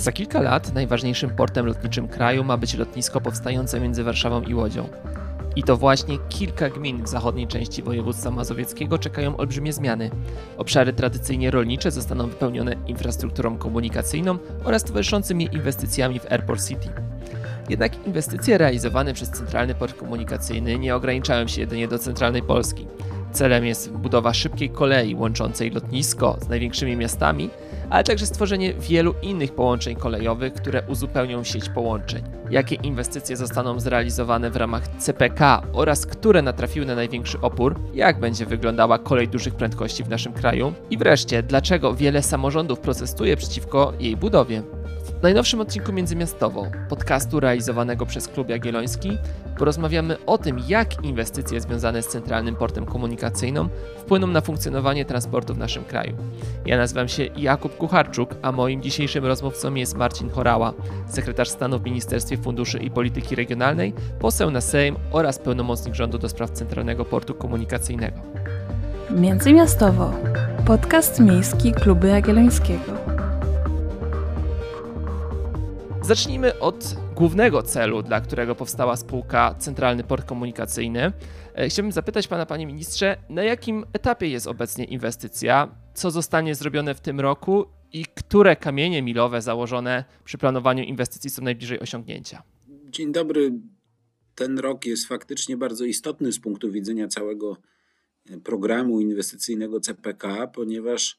[0.00, 4.88] Za kilka lat najważniejszym portem lotniczym kraju ma być lotnisko powstające między Warszawą i Łodzią.
[5.56, 10.10] I to właśnie kilka gmin w zachodniej części województwa mazowieckiego czekają olbrzymie zmiany.
[10.56, 16.88] Obszary tradycyjnie rolnicze zostaną wypełnione infrastrukturą komunikacyjną oraz towarzyszącymi inwestycjami w Airport City.
[17.68, 22.86] Jednak inwestycje realizowane przez Centralny Port Komunikacyjny nie ograniczają się jedynie do centralnej Polski.
[23.32, 27.50] Celem jest budowa szybkiej kolei łączącej lotnisko z największymi miastami,
[27.90, 32.22] ale także stworzenie wielu innych połączeń kolejowych, które uzupełnią sieć połączeń.
[32.50, 37.74] Jakie inwestycje zostaną zrealizowane w ramach CPK oraz które natrafiły na największy opór?
[37.94, 40.72] Jak będzie wyglądała kolej dużych prędkości w naszym kraju?
[40.90, 44.62] I wreszcie, dlaczego wiele samorządów protestuje przeciwko jej budowie?
[45.20, 49.18] W najnowszym odcinku Międzymiastowo, podcastu realizowanego przez Klub Jagielloński,
[49.58, 55.58] porozmawiamy o tym, jak inwestycje związane z Centralnym Portem Komunikacyjnym wpłyną na funkcjonowanie transportu w
[55.58, 56.16] naszym kraju.
[56.66, 60.72] Ja nazywam się Jakub Kucharczuk, a moim dzisiejszym rozmówcą jest Marcin Chorała,
[61.08, 66.28] sekretarz stanu w Ministerstwie Funduszy i Polityki Regionalnej, poseł na Sejm oraz pełnomocnik rządu do
[66.28, 68.20] spraw Centralnego Portu Komunikacyjnego.
[69.10, 70.12] Międzymiastowo.
[70.66, 72.99] Podcast miejski Klubu Jagiellońskiego.
[76.10, 81.12] Zacznijmy od głównego celu, dla którego powstała spółka Centralny Port Komunikacyjny.
[81.54, 86.94] E, chciałbym zapytać pana, panie ministrze, na jakim etapie jest obecnie inwestycja, co zostanie zrobione
[86.94, 92.42] w tym roku i które kamienie milowe założone przy planowaniu inwestycji są najbliżej osiągnięcia?
[92.68, 93.52] Dzień dobry.
[94.34, 97.56] Ten rok jest faktycznie bardzo istotny z punktu widzenia całego
[98.30, 101.18] e, programu inwestycyjnego CPK, ponieważ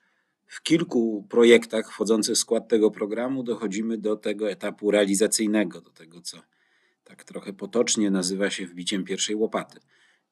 [0.51, 6.21] w kilku projektach wchodzących w skład tego programu dochodzimy do tego etapu realizacyjnego, do tego,
[6.21, 6.37] co
[7.03, 9.79] tak trochę potocznie nazywa się wbiciem pierwszej łopaty.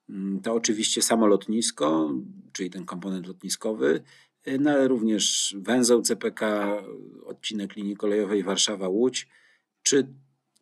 [0.10, 2.14] Mm, to oczywiście samo lotnisko,
[2.54, 4.04] czyli ten komponent lotniskowy,
[4.48, 6.78] y, no ale również węzeł CPK,
[7.26, 9.28] odcinek linii kolejowej Warszawa-Łódź,
[9.84, 10.08] czy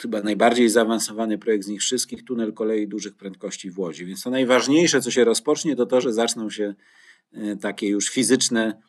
[0.01, 4.05] chyba najbardziej zaawansowany projekt z nich wszystkich, tunel kolei dużych prędkości w Łodzi.
[4.05, 6.75] Więc to najważniejsze, co się rozpocznie, to to, że zaczną się
[7.33, 8.81] y, takie już fizyczne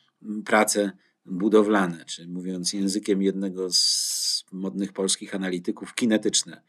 [0.44, 0.92] prace
[1.26, 6.62] budowlane, czy mówiąc językiem jednego z modnych polskich analityków, kinetyczne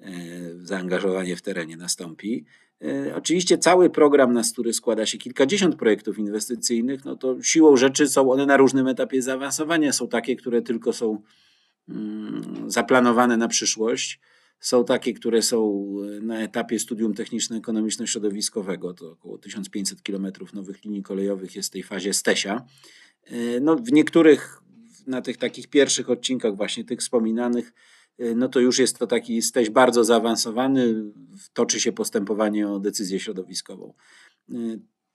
[0.00, 0.10] e,
[0.58, 2.44] zaangażowanie w terenie nastąpi.
[2.82, 8.08] E, oczywiście cały program, na który składa się kilkadziesiąt projektów inwestycyjnych, no to siłą rzeczy
[8.08, 9.92] są one na różnym etapie zaawansowania.
[9.92, 11.22] Są takie, które tylko są
[11.88, 14.20] mm, zaplanowane na przyszłość.
[14.64, 15.86] Są takie, które są
[16.22, 18.94] na etapie studium techniczno-ekonomiczno-środowiskowego.
[18.94, 22.64] To około 1500 km nowych linii kolejowych jest w tej fazie STESia.
[23.24, 24.62] E, no, w niektórych,
[25.06, 27.72] na tych takich pierwszych odcinkach, właśnie tych wspominanych,
[28.18, 31.12] e, no to już jest to taki steś bardzo zaawansowany,
[31.52, 33.94] toczy się postępowanie o decyzję środowiskową.
[34.50, 34.54] E,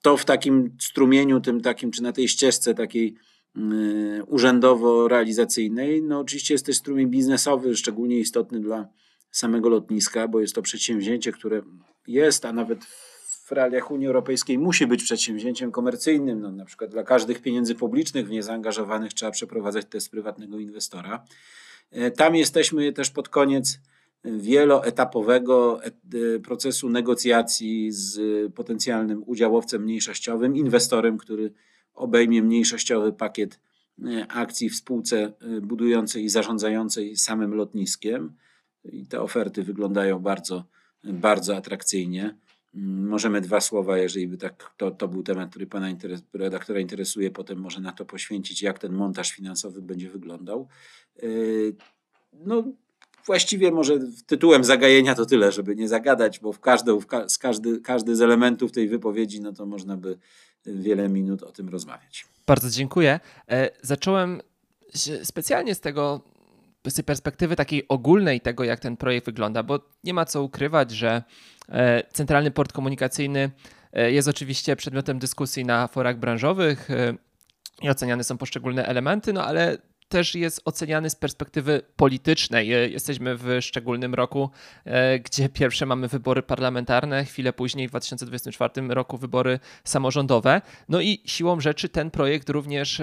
[0.01, 3.15] to w takim strumieniu, tym takim, czy na tej ścieżce takiej
[4.27, 8.87] urzędowo-realizacyjnej, no oczywiście jest też strumień biznesowy, szczególnie istotny dla
[9.31, 11.61] samego lotniska, bo jest to przedsięwzięcie, które
[12.07, 12.85] jest, a nawet
[13.49, 16.41] w realiach Unii Europejskiej musi być przedsięwzięciem komercyjnym.
[16.41, 21.25] No, na przykład dla każdych pieniędzy publicznych w nie zaangażowanych trzeba przeprowadzać test prywatnego inwestora.
[21.91, 23.79] E, tam jesteśmy też pod koniec
[24.23, 25.91] wieloetapowego e,
[26.39, 28.19] procesu negocjacji z
[28.53, 31.53] potencjalnym udziałowcem mniejszościowym, inwestorem, który
[31.93, 33.59] obejmie mniejszościowy pakiet
[34.05, 38.33] e, akcji w spółce budującej i zarządzającej samym lotniskiem.
[38.91, 40.63] I te oferty wyglądają bardzo,
[41.03, 42.35] bardzo atrakcyjnie.
[42.73, 47.31] Możemy dwa słowa, jeżeli by tak, to, to był temat, który pana interes, redaktora interesuje,
[47.31, 50.67] potem może na to poświęcić, jak ten montaż finansowy będzie wyglądał.
[51.21, 51.75] Yy,
[52.33, 52.63] no,
[53.25, 57.37] właściwie może tytułem zagajenia to tyle, żeby nie zagadać, bo w każdy, w ka z
[57.37, 60.17] każdy, każdy z elementów tej wypowiedzi, no to można by
[60.65, 62.25] wiele minut o tym rozmawiać.
[62.47, 63.19] Bardzo dziękuję.
[63.49, 64.41] E, zacząłem
[65.23, 66.21] specjalnie z tego
[66.89, 71.23] z perspektywy takiej ogólnej tego, jak ten projekt wygląda, bo nie ma co ukrywać, że
[71.69, 73.51] e, Centralny Port Komunikacyjny
[73.93, 77.13] e, jest oczywiście przedmiotem dyskusji na forach branżowych e,
[77.81, 79.77] i oceniane są poszczególne elementy, no ale
[80.09, 82.67] też jest oceniany z perspektywy politycznej.
[82.67, 84.49] Jesteśmy w szczególnym roku,
[85.25, 90.61] gdzie pierwsze mamy wybory parlamentarne, chwilę później w 2024 roku wybory samorządowe.
[90.89, 93.01] No i siłą rzeczy ten projekt również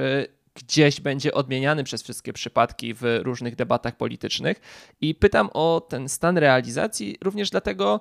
[0.56, 4.60] gdzieś będzie odmieniany przez wszystkie przypadki w różnych debatach politycznych.
[5.00, 8.00] I pytam o ten stan realizacji również dlatego,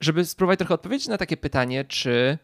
[0.00, 2.38] żeby spróbować trochę odpowiedzieć na takie pytanie, czy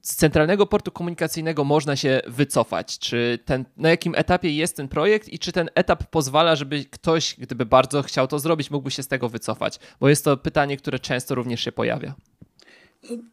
[0.00, 2.98] z centralnego portu komunikacyjnego można się wycofać?
[2.98, 7.34] Czy ten, na jakim etapie jest ten projekt i czy ten etap pozwala, żeby ktoś,
[7.38, 9.78] gdyby bardzo chciał to zrobić, mógłby się z tego wycofać?
[10.00, 12.14] Bo jest to pytanie, które często również się pojawia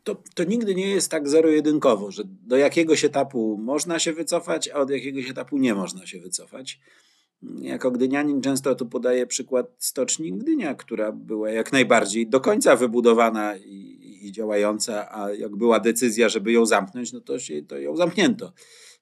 [0.03, 4.75] to, to nigdy nie jest tak zero-jedynkowo, że do jakiegoś etapu można się wycofać, a
[4.75, 6.79] od jakiegoś etapu nie można się wycofać.
[7.61, 13.57] jako gdynianin często tu podaję przykład stoczni Gdynia, która była jak najbardziej do końca wybudowana
[13.57, 17.95] i, i działająca, a jak była decyzja, żeby ją zamknąć, no to, się, to ją
[17.95, 18.53] zamknięto.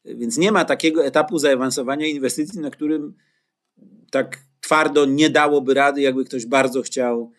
[0.05, 3.13] Więc nie ma takiego etapu zaawansowania inwestycji, na którym
[4.11, 7.31] tak twardo nie dałoby rady, jakby ktoś bardzo chciał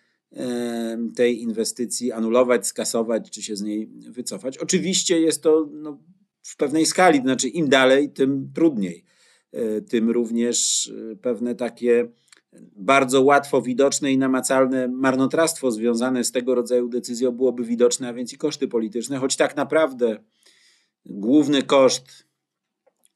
[1.17, 4.59] tej inwestycji anulować, skasować, czy się z niej wycofać.
[4.59, 5.99] Oczywiście jest to no,
[6.43, 9.05] w pewnej skali, to znaczy im dalej, tym trudniej.
[9.53, 12.09] E, tym również e, pewne takie
[12.77, 18.33] bardzo łatwo widoczne i namacalne marnotrawstwo związane z tego rodzaju decyzją byłoby widoczne, a więc
[18.33, 20.19] i koszty polityczne, choć tak naprawdę
[21.07, 22.27] główny koszt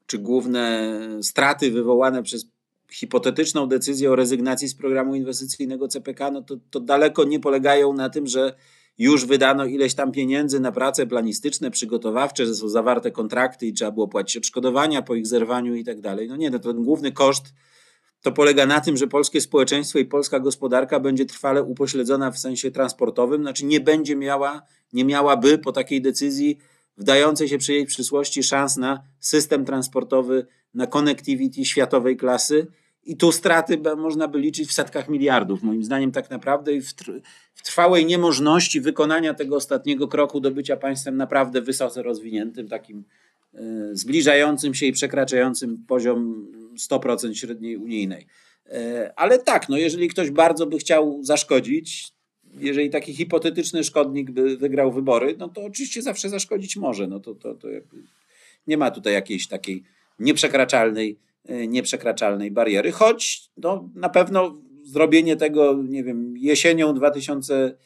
[0.07, 2.47] czy główne straty wywołane przez
[2.93, 8.11] hipotetyczną decyzję o rezygnacji z programu inwestycyjnego CPK, no to, to daleko nie polegają na
[8.11, 8.55] tym, że
[8.99, 13.91] już wydano ileś tam pieniędzy na prace planistyczne, przygotowawcze, że są zawarte kontrakty i trzeba
[13.91, 16.29] było płacić odszkodowania po ich zerwaniu i tak dalej.
[16.29, 17.45] No nie, no ten główny koszt
[18.23, 22.71] to polega na tym, że polskie społeczeństwo i polska gospodarka będzie trwale upośledzona w sensie
[22.71, 24.63] transportowym, znaczy nie będzie miała,
[24.93, 26.59] nie miałaby po takiej decyzji
[26.97, 32.67] wdającej się przy jej przysłości szans na system transportowy, na connectivity światowej klasy,
[33.05, 36.95] i tu straty można by liczyć w setkach miliardów, moim zdaniem, tak naprawdę, i w,
[37.65, 43.05] trwałej niemożności wykonania tego ostatniego kroku do bycia państwem naprawdę wysoce rozwiniętym, takim
[43.55, 43.59] y,
[43.93, 46.47] zbliżającym się i przekraczającym poziom
[46.91, 48.27] 100% średniej unijnej.
[48.67, 52.13] Y, ale tak, no jeżeli ktoś bardzo by chciał zaszkodzić,
[52.59, 57.07] jeżeli taki hipotetyczny szkodnik by wygrał wybory, no to oczywiście zawsze zaszkodzić może.
[57.07, 57.69] No to, to, to
[58.67, 59.83] nie ma tutaj jakiejś takiej
[60.19, 67.77] nieprzekraczalnej E, nieprzekraczalnej bariery, choć no, na pewno zrobienie tego, nie wiem, jesienią 2000,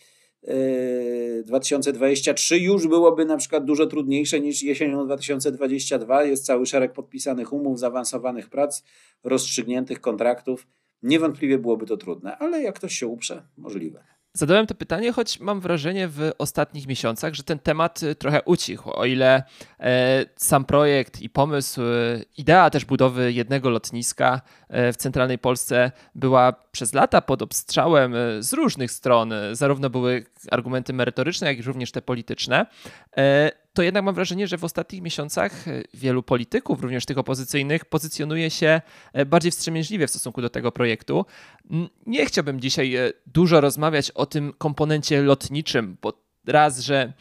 [1.44, 6.24] 2023 e, już byłoby na przykład dużo trudniejsze niż jesienią 2022.
[6.24, 8.82] Jest cały szereg podpisanych umów, zaawansowanych prac,
[9.24, 10.66] rozstrzygniętych kontraktów.
[11.02, 14.15] Niewątpliwie byłoby to trudne, ale jak ktoś się uprze, możliwe.
[14.36, 18.90] Zadałem to pytanie, choć mam wrażenie w ostatnich miesiącach, że ten temat y, trochę ucichł.
[18.90, 19.42] O ile
[19.80, 25.92] e, sam projekt i pomysł, y, idea też budowy jednego lotniska e, w centralnej Polsce
[26.14, 31.62] była przez lata pod obstrzałem y, z różnych stron, zarówno były argumenty merytoryczne, jak i
[31.62, 32.66] również te polityczne,
[33.16, 37.84] e, to jednak mam wrażenie, że w ostatnich miesiącach e, wielu polityków, również tych opozycyjnych,
[37.84, 38.80] pozycjonuje się
[39.12, 41.26] e, bardziej wstrzemięźliwie w stosunku do tego projektu.
[42.06, 46.12] Nie chciałbym dzisiaj e, dużo rozmawiać o tym komponencie lotniczym, bo
[46.46, 47.12] raz, że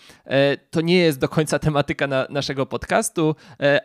[0.71, 3.35] to nie jest do końca tematyka na naszego podcastu,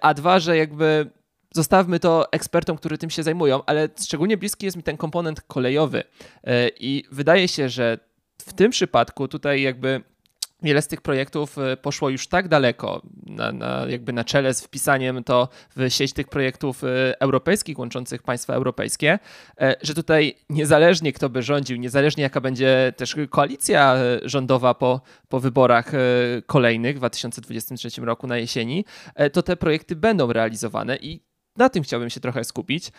[0.00, 1.10] a dwa, że jakby
[1.54, 6.04] zostawmy to ekspertom, którzy tym się zajmują, ale szczególnie bliski jest mi ten komponent kolejowy
[6.80, 7.98] i wydaje się, że
[8.38, 10.02] w tym przypadku tutaj jakby
[10.62, 14.62] wiele z tych projektów e, poszło już tak daleko, na, na, jakby na czele z
[14.62, 19.18] wpisaniem to w sieć tych projektów e, europejskich, łączących państwa europejskie,
[19.60, 25.40] e, że tutaj niezależnie kto by rządził, niezależnie jaka będzie też koalicja rządowa po, po
[25.40, 25.92] wyborach
[26.46, 28.84] kolejnych w 2023 roku na jesieni,
[29.32, 31.20] to te projekty będą realizowane i
[31.56, 32.92] na tym chciałbym się trochę skupić,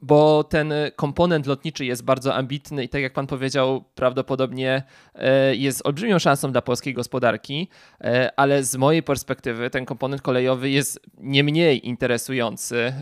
[0.00, 4.82] bo ten komponent lotniczy jest bardzo ambitny i tak jak pan powiedział, prawdopodobnie
[5.14, 7.68] e, jest olbrzymią szansą dla polskiej gospodarki,
[8.00, 12.92] e, ale z mojej perspektywy ten komponent kolejowy jest nie mniej interesujący.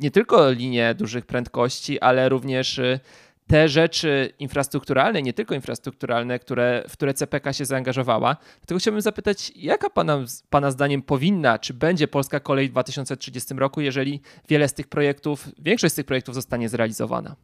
[0.00, 3.00] Nie tylko linie dużych prędkości, ale również e,
[3.46, 8.36] te rzeczy infrastrukturalne, nie tylko infrastrukturalne, które, w które CPK się zaangażowała.
[8.60, 13.80] Dlatego chciałbym zapytać, jaka pana, pana zdaniem powinna, czy będzie polska kolej w 2030 roku,
[13.80, 17.36] jeżeli wiele z tych projektów, większość z tych projektów zostanie zrealizowana?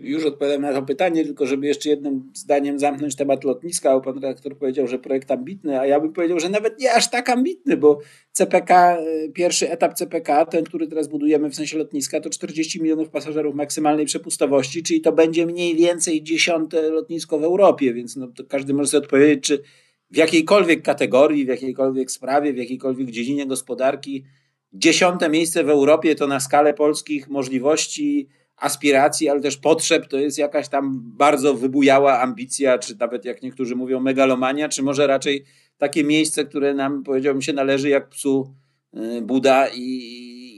[0.00, 4.14] Już odpowiadam na to pytanie, tylko żeby jeszcze jednym zdaniem zamknąć temat lotniska, bo pan
[4.14, 7.76] redaktor powiedział, że projekt ambitny, a ja bym powiedział, że nawet nie aż tak ambitny,
[7.76, 8.00] bo
[8.32, 13.08] CPK, y, pierwszy etap CPK, ten, który teraz budujemy w sensie lotniska, to 40 milionów
[13.08, 18.74] pasażerów maksymalnej przepustowości, czyli to będzie mniej więcej dziesiąte lotnisko w Europie, więc no, każdy
[18.74, 19.62] może sobie odpowiedzieć, czy
[20.10, 24.24] w jakiejkolwiek kategorii, w jakiejkolwiek sprawie, w jakiejkolwiek dziedzinie gospodarki
[24.72, 28.28] dziesiąte miejsce w Europie to na skalę polskich możliwości
[28.64, 33.76] aspiracji, ale też potrzeb, to jest jakaś tam bardzo wybujała ambicja, czy nawet jak niektórzy
[33.76, 35.44] mówią megalomania, czy może raczej
[35.78, 38.54] takie miejsce, które nam powiedziałbym się należy jak psu
[38.96, 39.80] y, Buda i,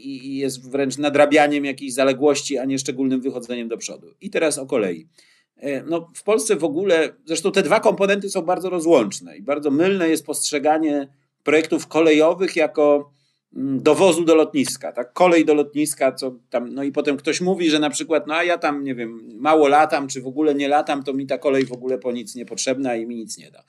[0.04, 4.14] i, jest wręcz nadrabianiem jakiejś zaległości, a nie szczególnym wychodzeniem do przodu.
[4.20, 5.08] I teraz o kolei.
[5.56, 9.70] E, no, w Polsce w ogóle, zresztą te dwa komponenty są bardzo rozłączne i bardzo
[9.70, 11.08] mylne jest postrzeganie
[11.44, 13.15] projektów kolejowych jako
[13.56, 15.12] dowozu do lotniska, tak?
[15.12, 18.44] Kolej do lotniska, co tam, no i potem ktoś mówi, że na przykład, no a
[18.44, 21.66] ja tam, nie wiem, mało latam, czy w ogóle nie latam, to mi ta kolej
[21.66, 23.62] w ogóle po nic nie potrzebna i mi nic nie da.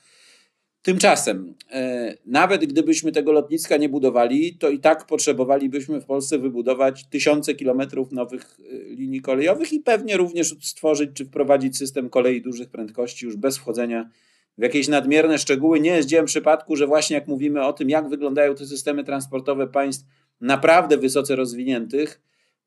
[0.81, 7.05] Tymczasem, e, nawet gdybyśmy tego lotniska nie budowali, to i tak potrzebowalibyśmy w Polsce wybudować
[7.09, 12.69] tysiące kilometrów nowych e, linii kolejowych i pewnie również stworzyć czy wprowadzić system kolei dużych
[12.69, 14.09] prędkości już bez wchodzenia
[14.57, 15.79] w jakieś nadmierne szczegóły.
[15.79, 19.67] Nie jest dziełem przypadku, że właśnie jak mówimy o tym, jak wyglądają te systemy transportowe
[19.67, 20.05] państw
[20.41, 22.21] naprawdę wysoce rozwiniętych,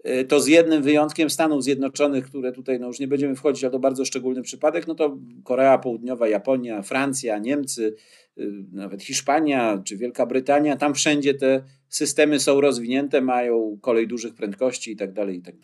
[0.04, 3.70] e, to z jednym wyjątkiem Stanów Zjednoczonych, które tutaj no już nie będziemy wchodzić, ale
[3.70, 7.97] to bardzo szczególny przypadek, no to Korea Południowa, Japonia, Francja, Niemcy,
[8.38, 8.42] e,
[8.73, 14.92] nawet Hiszpania czy Wielka Brytania, tam wszędzie te systemy są rozwinięte, mają kolej dużych prędkości
[14.92, 15.54] i tak dalej, i tak.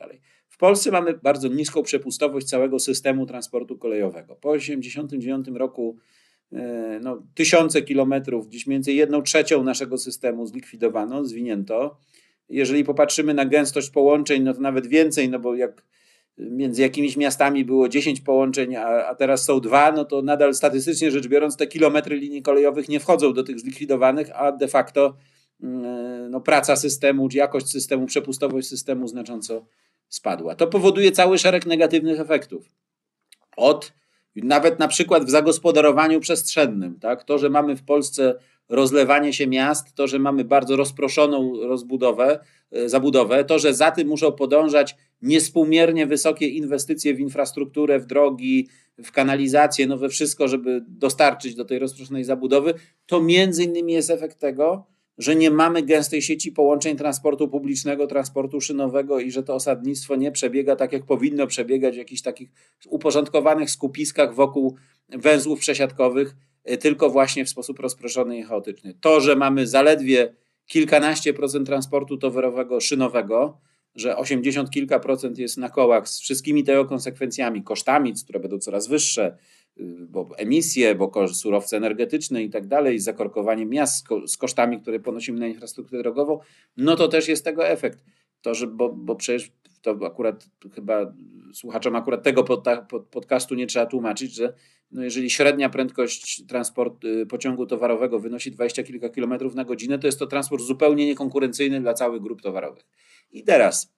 [0.56, 4.36] W Polsce mamy bardzo niską przepustowość całego systemu transportu kolejowego.
[4.36, 5.96] Po 1989 roku
[7.00, 11.98] no, tysiące kilometrów, gdzieś między jedną trzecią naszego systemu zlikwidowano, zwinięto.
[12.48, 15.82] Jeżeli popatrzymy na gęstość połączeń, no to nawet więcej, no bo jak
[16.38, 21.10] między jakimiś miastami było 10 połączeń, a, a teraz są dwa, no to nadal statystycznie
[21.10, 25.16] rzecz biorąc te kilometry linii kolejowych nie wchodzą do tych zlikwidowanych, a de facto
[25.62, 29.66] mm, no, praca systemu, jakość systemu, przepustowość systemu znacząco
[30.08, 30.54] spadła.
[30.54, 32.70] To powoduje cały szereg negatywnych efektów.
[33.56, 33.92] Od
[34.36, 37.24] nawet na przykład w zagospodarowaniu przestrzennym, tak?
[37.24, 38.34] To, że mamy w Polsce
[38.68, 42.38] rozlewanie się miast, to, że mamy bardzo rozproszoną rozbudowę,
[42.72, 48.68] e, zabudowę, to, że za tym muszą podążać niespółmiernie wysokie inwestycje w infrastrukturę, w drogi,
[48.98, 52.74] w kanalizację, no we wszystko, żeby dostarczyć do tej rozproszonej zabudowy,
[53.06, 54.86] to między innymi jest efekt tego,
[55.18, 60.32] że nie mamy gęstej sieci połączeń transportu publicznego, transportu szynowego i że to osadnictwo nie
[60.32, 62.50] przebiega tak, jak powinno przebiegać w jakichś takich
[62.88, 64.76] uporządkowanych skupiskach wokół
[65.08, 66.34] węzłów przesiadkowych,
[66.70, 68.94] y, tylko właśnie w sposób rozproszony i chaotyczny.
[69.00, 70.34] To, że mamy zaledwie
[70.66, 73.60] kilkanaście procent transportu towarowego szynowego,
[73.94, 78.88] że 80 kilka procent jest na kołach z wszystkimi tego konsekwencjami, kosztami, które będą coraz
[78.88, 79.36] wyższe,
[80.08, 85.46] bo emisje, bo surowce energetyczne i tak dalej, zakorkowanie miast z kosztami, które ponosimy na
[85.46, 86.38] infrastrukturę drogową,
[86.76, 88.04] no to też jest tego efekt.
[88.42, 89.52] To, że, bo, bo przecież
[89.82, 91.14] to akurat chyba
[91.54, 94.54] słuchaczom akurat tego pod, pod, podcastu nie trzeba tłumaczyć, że
[94.90, 100.06] no jeżeli średnia prędkość transportu y, pociągu towarowego wynosi 20 kilka kilometrów na godzinę, to
[100.06, 102.84] jest to transport zupełnie niekonkurencyjny dla całych grup towarowych.
[103.32, 103.95] I teraz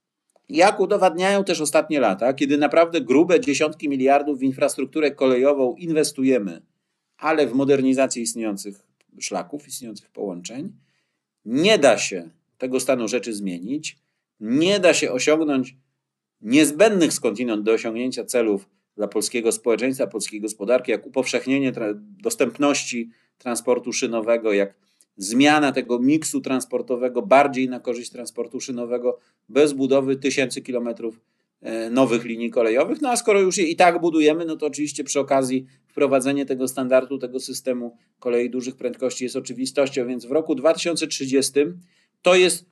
[0.49, 6.63] jak udowadniają też ostatnie lata, kiedy naprawdę grube dziesiątki miliardów w infrastrukturę kolejową inwestujemy,
[7.19, 8.87] ale w modernizację istniejących
[9.21, 10.73] szlaków, istniejących połączeń,
[11.45, 13.99] nie da się tego stanu rzeczy zmienić,
[14.41, 15.77] nie da się osiągnąć
[16.41, 21.73] niezbędnych skądinąd do osiągnięcia celów dla polskiego społeczeństwa, polskiej gospodarki, jak upowszechnienie
[22.23, 24.75] dostępności transportu szynowego, jak
[25.19, 31.21] zmiana tego miksu transportowego bardziej na korzyść transportu szynowego bez budowy tysięcy kilometrów
[31.63, 33.01] e, nowych linii kolejowych.
[33.03, 36.69] No a skoro już je i tak budujemy, no to oczywiście przy okazji wprowadzenie tego
[36.69, 41.53] standardu, tego systemu kolei dużych prędkości jest oczywistością, więc w roku 2030
[42.23, 42.67] to jest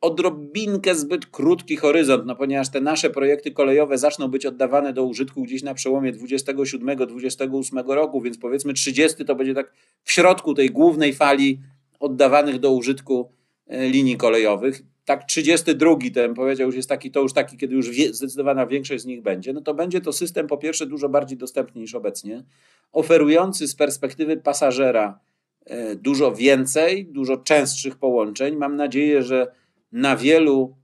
[0.00, 5.42] odrobinkę zbyt krótki horyzont, no ponieważ te nasze projekty kolejowe zaczną być oddawane do użytku
[5.42, 9.72] gdzieś na przełomie 27-28 roku, więc powiedzmy 30 to będzie tak
[10.02, 11.60] w środku tej głównej fali
[12.00, 13.30] oddawanych do użytku
[13.66, 14.82] e, linii kolejowych.
[15.04, 19.02] Tak 32 ten powiedział, już jest taki, to już taki, kiedy już wie, zdecydowana większość
[19.02, 22.44] z nich będzie, no to będzie to system po pierwsze dużo bardziej dostępny niż obecnie,
[22.92, 25.20] oferujący z perspektywy pasażera
[25.64, 28.56] e, dużo więcej, dużo częstszych połączeń.
[28.56, 29.46] Mam nadzieję, że
[29.92, 30.76] na wielu,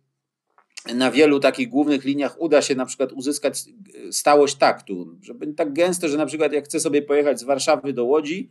[0.94, 3.64] na wielu takich głównych liniach uda się na przykład uzyskać
[4.10, 8.04] stałość taktu, żeby tak gęste, że na przykład jak chcę sobie pojechać z Warszawy do
[8.04, 8.50] Łodzi,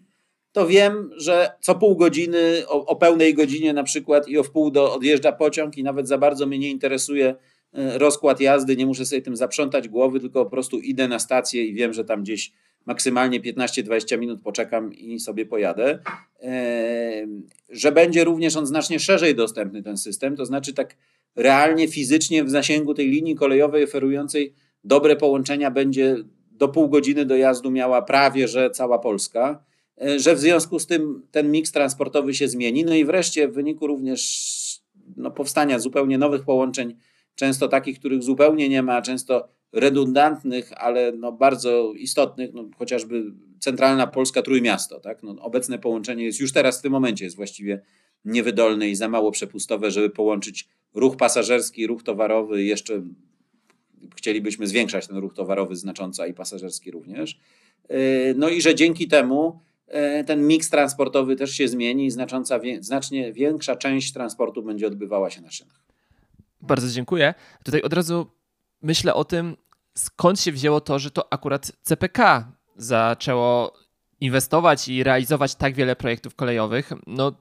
[0.52, 4.72] to wiem, że co pół godziny, o, o, pełnej godzinie na przykład i o wpół
[4.72, 7.36] do odjeżdża pociąg i nawet za bardzo mnie nie interesuje
[7.74, 11.66] e, rozkład jazdy, nie muszę sobie tym zaprzątać głowy, tylko po prostu idę na stację
[11.66, 12.52] i wiem, że tam gdzieś
[12.86, 16.00] maksymalnie 15-20 minut poczekam i sobie pojadę.
[16.42, 17.28] E,
[17.70, 20.96] że będzie również on znacznie szerzej dostępny, ten system, to znaczy tak
[21.36, 24.54] realnie, fizycznie w zasięgu tej linii kolejowej oferującej
[24.84, 26.16] dobre połączenia będzie
[26.52, 29.64] do pół godziny dojazdu miała prawie, że cała Polska
[30.18, 32.86] że w związku z tym ten miks transportowy się zmieni.
[32.86, 34.82] No i wreszcie w wyniku również
[35.18, 36.96] no, powstania zupełnie nowych połączeń,
[37.36, 43.24] często takich, których zupełnie nie ma, często redundantnych, ale no bardzo istotnych, no chociażby
[43.60, 45.00] centralna Polska Trójmiasto.
[45.00, 45.24] Tak?
[45.24, 47.82] No obecne połączenie jest już teraz w tym momencie jest właściwie
[48.26, 52.64] niewydolne i za mało przepustowe, żeby połączyć ruch pasażerski, ruch towarowy.
[52.64, 53.04] Jeszcze
[54.16, 57.40] chcielibyśmy zwiększać ten ruch towarowy znacząco i pasażerski również.
[57.90, 57.98] E,
[58.34, 59.71] no i że dzięki temu E,
[60.28, 65.42] ten miks transportowy też się zmieni i znacząca, znacznie większa część transportu będzie odbywała się
[65.42, 65.82] na szynach.
[66.62, 67.34] Bardzo dziękuję.
[67.64, 68.28] Tutaj od razu
[68.82, 69.58] myślę o tym,
[69.96, 73.74] skąd się wzięło to, że to akurat CPK zaczęło
[74.20, 77.32] inwestować i realizować tak wiele projektów kolejowych, no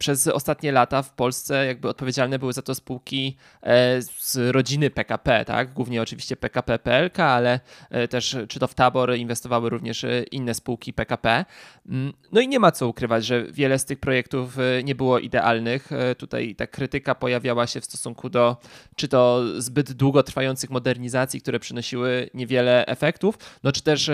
[0.00, 5.44] przez ostatnie lata w Polsce jakby odpowiedzialne były za to spółki e, z rodziny PKP,
[5.44, 5.72] tak?
[5.72, 10.54] Głównie oczywiście PKP PLK, ale e, też czy to w Tabor inwestowały również e, inne
[10.54, 11.44] spółki PKP.
[11.88, 15.90] Mm, no i nie ma co ukrywać, że wiele z tych projektów nie było idealnych.
[16.18, 18.56] Tutaj ta krytyka pojawiała się w stosunku do
[18.96, 24.10] czy to zbyt długotrwających modernizacji, które przynosiły niewiele efektów, no czy też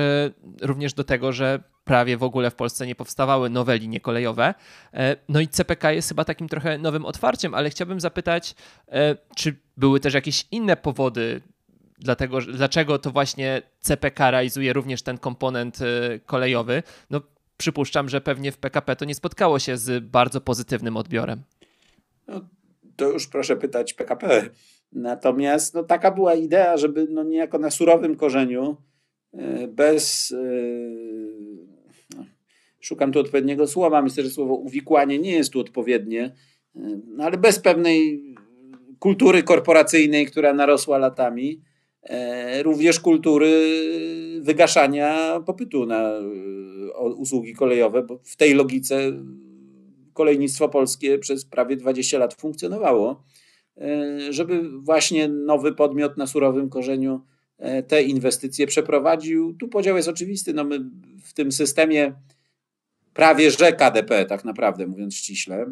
[0.62, 4.54] również do tego, że prawie w ogóle w Polsce nie powstawały nowe linie kolejowe.
[4.94, 8.54] E, no i CPK jest chyba takim trochę nowym otwarciem, ale chciałbym zapytać,
[8.88, 11.40] e, czy były też jakieś inne powody,
[11.98, 16.82] dlatego, dlaczego to właśnie CPK realizuje również ten komponent e, kolejowy?
[17.10, 17.20] No,
[17.56, 21.42] przypuszczam, że pewnie w PKP to nie spotkało się z bardzo pozytywnym odbiorem.
[22.28, 22.40] No,
[22.96, 24.50] to już proszę pytać PKP.
[24.92, 28.76] Natomiast no, taka była idea, żeby no, niejako na surowym korzeniu,
[29.68, 30.34] bez
[32.86, 34.02] szukam tu odpowiedniego słowa.
[34.02, 36.34] Myślę, że słowo uwikłanie nie jest tu odpowiednie,
[37.06, 38.22] no ale bez pewnej
[38.98, 41.60] kultury korporacyjnej, która narosła latami,
[42.02, 43.50] e, również kultury
[44.40, 46.20] wygaszania popytu na e,
[47.00, 49.12] usługi kolejowe, bo w tej logice
[50.12, 53.22] kolejnictwo polskie przez prawie 20 lat funkcjonowało,
[53.78, 57.20] e, żeby właśnie nowy podmiot na surowym korzeniu
[57.88, 59.54] te inwestycje przeprowadził.
[59.54, 60.54] Tu podział jest oczywisty.
[60.54, 60.90] No my
[61.22, 62.12] w tym systemie
[63.16, 65.66] prawie że KDP, tak naprawdę mówiąc ściśle.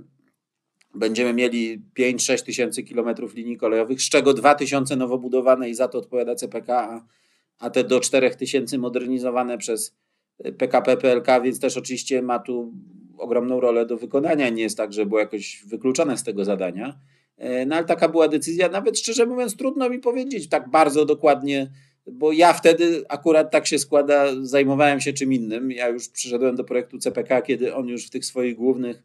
[0.95, 5.89] Będziemy mieli 5-6 tysięcy kilometrów linii kolejowych, z czego 2 tysiące nowo budowane i za
[5.89, 7.05] to odpowiada CPK,
[7.59, 9.97] a, te do 4 tysięcy modernizowane przez
[10.59, 12.73] PKP PLK, więc też oczywiście ma tu
[13.19, 14.49] ogromną rolę do wykonania.
[14.49, 16.99] Nie jest tak, że było jakoś wykluczone z tego zadania.
[17.37, 18.69] E, no ale taka była decyzja.
[18.69, 21.71] Nawet szczerze mówiąc, trudno mi powiedzieć tak bardzo dokładnie,
[22.07, 25.71] bo ja wtedy akurat tak się składa, zajmowałem się czym innym.
[25.71, 29.03] Ja już przyszedłem do projektu CPK, kiedy on już w tych swoich głównych,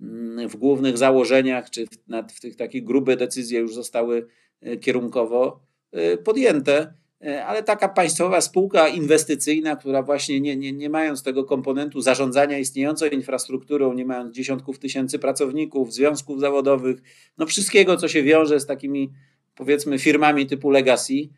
[0.00, 1.90] mm, w głównych założeniach, czy w,
[2.34, 4.26] w tych takich grube decyzje już zostały
[4.60, 5.60] e, kierunkowo
[5.92, 6.92] e, podjęte.
[7.24, 12.58] E, ale taka państwowa spółka inwestycyjna, która właśnie nie, nie, nie mając tego komponentu zarządzania
[12.58, 17.02] istniejącą infrastrukturą, nie mając dziesiątków tysięcy pracowników, związków zawodowych,
[17.38, 19.12] no wszystkiego, co się wiąże z takimi
[19.54, 21.28] powiedzmy firmami typu legacy,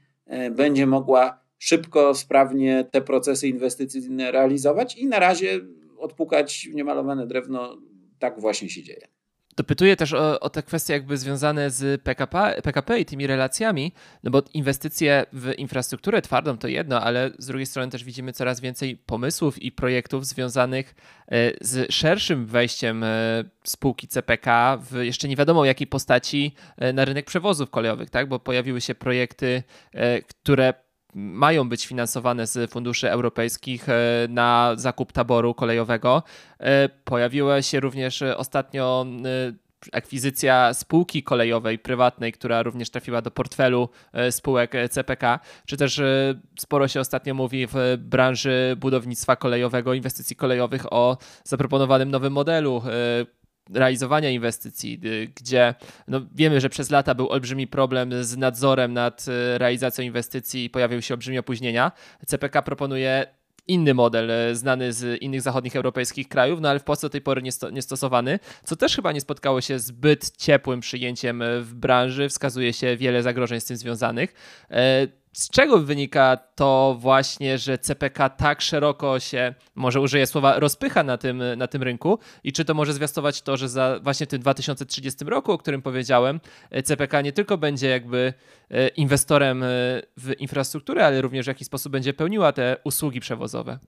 [0.50, 5.60] będzie mogła szybko, sprawnie te procesy inwestycyjne realizować i na razie
[5.98, 7.78] odpukać niemalowane drewno.
[8.18, 9.11] Tak właśnie się dzieje.
[9.56, 14.30] Dopytuję też o, o, te kwestie jakby związane z PKP, PKP i tymi relacjami, no
[14.30, 18.96] bo inwestycje w infrastrukturę twardą to jedno, ale z drugiej strony też widzimy coraz więcej
[18.96, 20.94] pomysłów i projektów związanych
[21.28, 26.54] e, z szerszym wejściem e, spółki CPK w jeszcze nie wiadomo jakiej postaci
[26.94, 28.28] na rynek przewozów kolejowych, tak?
[28.28, 29.62] bo pojawiły się projekty,
[30.28, 30.74] które
[31.14, 33.94] mają być finansowane z funduszy europejskich e,
[34.28, 36.22] na zakup taboru kolejowego.
[36.58, 39.52] E, pojawiła się również ostatnio e,
[39.92, 43.88] akwizycja spółki kolejowej prywatnej, która również trafiła do portfelu
[44.30, 46.00] spółek CPK, czy też
[46.58, 52.82] sporo się ostatnio mówi w branży budownictwa kolejowego, inwestycji kolejowych o zaproponowanym nowym modelu
[53.74, 55.74] realizowania inwestycji, y, gdzie
[56.08, 60.70] no wiemy, że przez lata był olbrzymi problem z nadzorem nad y, realizacją inwestycji i
[60.70, 61.92] pojawiły się olbrzymie opóźnienia.
[62.26, 63.26] CPK proponuje
[63.68, 67.20] inny model y, znany z innych zachodnich europejskich krajów, no ale w Polsce do tej
[67.20, 72.28] pory niestosowany, co też chyba nie spotkało się zbyt ciepłym przyjęciem w branży.
[72.28, 74.34] Wskazuje się wiele zagrożeń z tym związanych.
[75.32, 81.18] Z czego wynika to właśnie, że CPK tak szeroko się, może użyję słowa, rozpycha na
[81.18, 84.40] tym, na tym rynku i czy to może zwiastować to, że za właśnie w tym
[84.40, 86.40] 2030 roku, o którym powiedziałem,
[86.84, 88.32] CPK nie tylko będzie jakby
[88.70, 89.66] e, inwestorem e,
[90.16, 93.78] w infrastrukturę, ale również w jakiś sposób będzie pełniła te usługi przewozowe?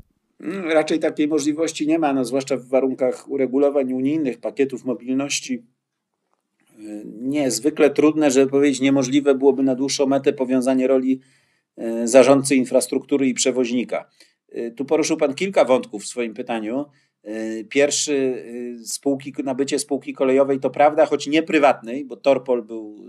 [0.40, 5.62] Mm, raczej takiej możliwości nie ma, no zwłaszcza w warunkach uregulowań unijnych, pakietów mobilności
[7.20, 11.20] niezwykle trudne, żeby powiedzieć niemożliwe byłoby na dłuższą metę powiązanie roli
[11.76, 14.10] e, zarządcy infrastruktury i przewoźnika.
[14.48, 16.86] E, tu poruszył Pan kilka wątków w swoim pytaniu.
[17.22, 18.44] E, pierwszy,
[18.84, 23.08] spółki, nabycie spółki kolejowej to prawda, choć nie prywatnej, bo Torpol był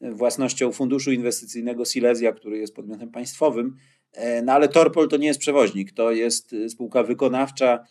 [0.00, 3.76] własnością funduszu inwestycyjnego Silesia, który jest podmiotem państwowym,
[4.44, 7.86] no ale Torpol to nie jest przewoźnik, to jest spółka wykonawcza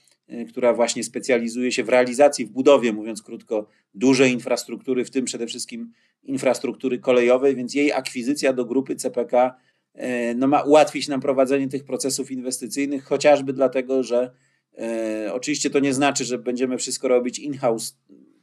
[0.49, 5.47] która właśnie specjalizuje się w realizacji, w budowie, mówiąc krótko, dużej infrastruktury, w tym przede
[5.47, 5.91] wszystkim
[6.23, 9.55] infrastruktury kolejowej, więc jej akwizycja do grupy CPK
[9.95, 9.99] y,
[10.35, 14.31] no, ma ułatwić nam prowadzenie tych procesów inwestycyjnych, chociażby dlatego, że
[14.77, 17.97] e, oczywiście to nie znaczy, że będziemy wszystko robić in-house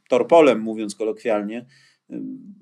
[0.09, 1.65] torpolem, mówiąc kolokwialnie,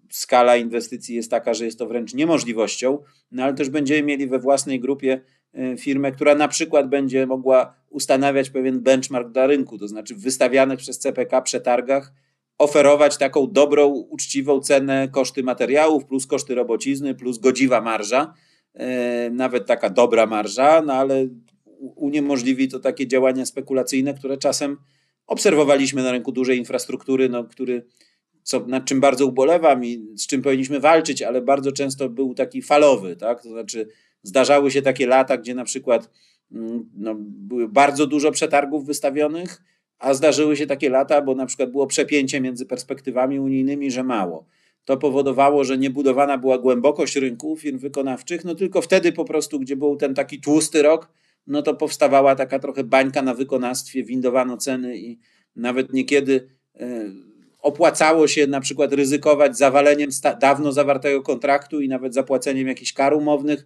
[0.09, 2.97] skala inwestycji jest taka, że jest to wręcz niemożliwością,
[3.31, 5.40] no ale też będziemy mieli we własnej grupie y,
[5.77, 10.79] firmę, która na przykład będzie mogła ustanawiać pewien benchmark dla rynku, to znaczy w wystawianych
[10.79, 12.13] przez CPK przetargach
[12.57, 18.33] oferować taką dobrą, uczciwą cenę koszty materiałów plus koszty robocizny plus godziwa marża,
[18.75, 21.27] y, nawet taka dobra marża, no ale
[21.95, 24.77] uniemożliwi to takie działania spekulacyjne, które czasem
[25.27, 27.85] obserwowaliśmy na rynku dużej infrastruktury, no, który
[28.43, 32.61] co, nad czym bardzo ubolewam i z czym powinniśmy walczyć, ale bardzo często był taki
[32.61, 33.43] falowy, tak?
[33.43, 33.87] To znaczy
[34.23, 36.09] zdarzały się takie lata, gdzie na przykład
[36.51, 39.61] mm, no, były bardzo dużo przetargów wystawionych,
[39.99, 44.45] a zdarzyły się takie lata, bo na przykład było przepięcie między perspektywami unijnymi, że mało.
[44.85, 49.75] To powodowało, że niebudowana była głębokość rynku firm wykonawczych, no tylko wtedy po prostu, gdzie
[49.75, 51.09] był ten taki tłusty rok,
[51.47, 55.19] no to powstawała taka trochę bańka na wykonawstwie, windowano ceny i
[55.55, 57.11] nawet niekiedy e,
[57.59, 63.65] opłacało się na przykład ryzykować zawaleniem dawno zawartego kontraktu i nawet zapłaceniem jakichś kar umownych,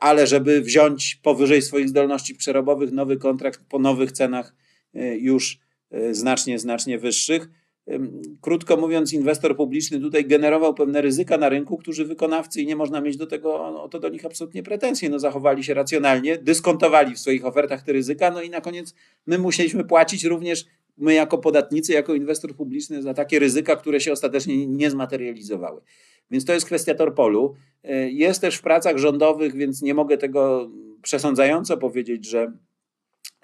[0.00, 4.54] ale żeby wziąć powyżej swoich zdolności przerobowych nowy kontrakt po nowych cenach
[4.94, 5.58] e, już
[6.10, 7.48] znacznie, znacznie wyższych.
[8.40, 13.00] Krótko mówiąc, inwestor publiczny tutaj generował pewne ryzyka na rynku, którzy wykonawcy i nie można
[13.00, 15.10] mieć do tego, o to do nich absolutnie pretensje.
[15.10, 18.94] No, zachowali się racjonalnie, dyskontowali w swoich ofertach te ryzyka, no i na koniec
[19.26, 20.66] my musieliśmy płacić również,
[20.98, 25.80] my jako podatnicy, jako inwestor publiczny, za takie ryzyka, które się ostatecznie nie zmaterializowały.
[26.30, 27.54] Więc to jest kwestia Torpolu.
[27.84, 30.70] E, jest też w pracach rządowych, więc nie mogę tego
[31.02, 32.52] przesądzająco powiedzieć, że,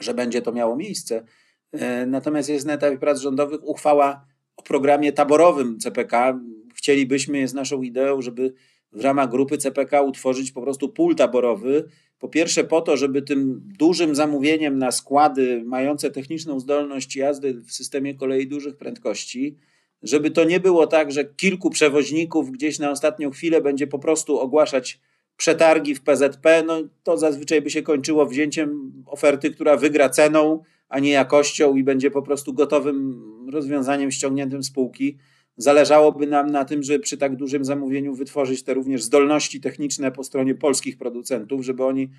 [0.01, 1.25] że będzie to miało miejsce.
[1.73, 6.41] E, natomiast jest na etapie prac rządowych uchwała o programie taborowym CPK.
[6.75, 8.55] Chcielibyśmy, jest naszą ideą, żeby
[8.93, 11.89] w ramach grupy CPK utworzyć po prostu pól taborowy.
[12.19, 17.73] Po pierwsze, po to, żeby tym dużym zamówieniem na składy mające techniczną zdolność jazdy w
[17.73, 19.57] systemie kolei dużych prędkości,
[20.03, 24.39] żeby to nie było tak, że kilku przewoźników gdzieś na ostatnią chwilę będzie po prostu
[24.39, 25.01] ogłaszać
[25.37, 30.99] przetargi w PZP, no to zazwyczaj by się kończyło wzięciem oferty, która wygra ceną, a
[30.99, 35.19] nie jakością i będzie po prostu gotowym rozwiązaniem ściągniętym spółki.
[35.57, 40.25] Zależałoby nam na tym, żeby przy tak dużym zamówieniu wytworzyć te również zdolności techniczne po
[40.25, 42.11] stronie polskich producentów, żeby oni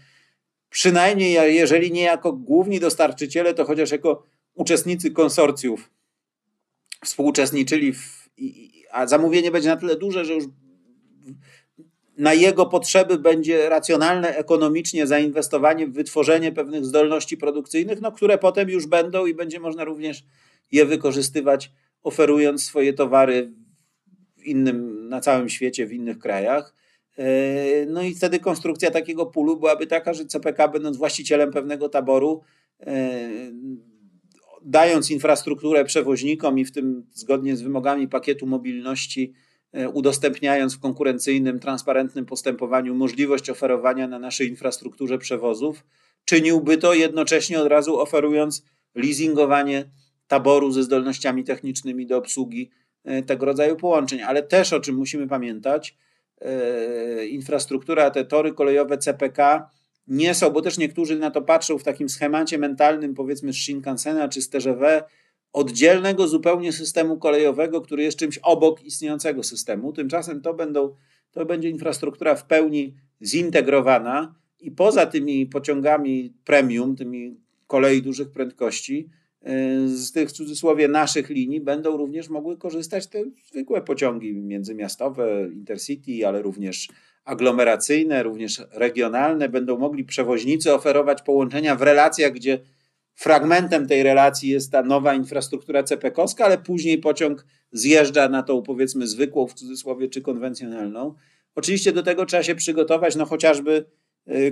[0.69, 4.23] przynajmniej, jeżeli nie jako główni dostarczyciele, to chociaż jako
[4.53, 5.89] uczestnicy konsorcjów
[7.05, 8.29] współuczestniczyli, w,
[8.91, 10.45] a zamówienie będzie na tyle duże, że już
[12.17, 18.69] na jego potrzeby będzie racjonalne ekonomicznie zainwestowanie w wytworzenie pewnych zdolności produkcyjnych, no, które potem
[18.69, 20.23] już będą i będzie można również
[20.71, 21.71] je wykorzystywać,
[22.03, 23.53] oferując swoje towary
[24.37, 26.75] w innym, na całym świecie, w innych krajach.
[27.17, 32.41] E, no i wtedy konstrukcja takiego pulu byłaby taka, że CPK, będąc właścicielem pewnego taboru,
[32.79, 33.29] e,
[34.65, 39.33] dając infrastrukturę przewoźnikom i w tym zgodnie z wymogami pakietu mobilności,
[39.73, 45.85] E, udostępniając w konkurencyjnym, transparentnym postępowaniu możliwość oferowania na naszej infrastrukturze przewozów,
[46.25, 48.63] czyniłby to jednocześnie od razu oferując
[48.95, 49.89] leasingowanie
[50.27, 52.69] taboru ze zdolnościami technicznymi do obsługi
[53.03, 54.21] e, tego rodzaju połączeń.
[54.21, 55.97] Ale też o czym musimy pamiętać,
[56.41, 59.69] e, infrastruktura, te tory kolejowe CPK
[60.07, 64.29] nie są, bo też niektórzy na to patrzą w takim schemacie mentalnym, powiedzmy z Shinkansena
[64.29, 65.03] czy z TGV,
[65.53, 69.93] oddzielnego zupełnie systemu kolejowego, który jest czymś obok istniejącego systemu.
[69.93, 70.95] Tymczasem to, będą,
[71.31, 77.37] to będzie infrastruktura w pełni zintegrowana i poza tymi pociągami premium, tymi
[77.67, 79.09] kolei dużych prędkości,
[79.85, 86.27] z tych w cudzysłowie naszych linii będą również mogły korzystać te zwykłe pociągi międzymiastowe, intercity,
[86.27, 86.87] ale również
[87.25, 89.49] aglomeracyjne, również regionalne.
[89.49, 92.59] Będą mogli przewoźnicy oferować połączenia w relacjach, gdzie
[93.13, 99.07] fragmentem tej relacji jest ta nowa infrastruktura CPK-owska, ale później pociąg zjeżdża na tą powiedzmy
[99.07, 101.13] zwykłą w cudzysłowie czy konwencjonalną.
[101.55, 103.85] Oczywiście do tego trzeba się przygotować, no chociażby y,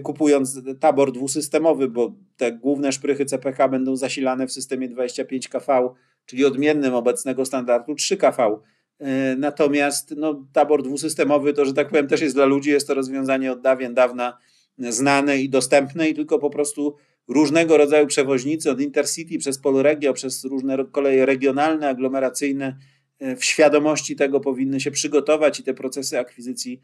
[0.03, 5.89] kupując tabor dwusystemowy, bo te główne szprychy CPK będą zasilane w systemie 25 kV,
[6.25, 8.59] czyli odmiennym obecnego standardu 3 kV.
[9.01, 9.05] Y,
[9.38, 13.51] natomiast no, tabor dwusystemowy to, że tak powiem, też jest dla ludzi, jest to rozwiązanie
[13.51, 14.38] od dawien dawna
[14.77, 16.95] znane i dostępne i tylko po prostu
[17.27, 22.77] różnego rodzaju przewoźnicy od Intercity przez Polregio, przez różne koleje regionalne, aglomeracyjne
[23.19, 26.81] e, w świadomości tego powinny się przygotować i te procesy akwizycji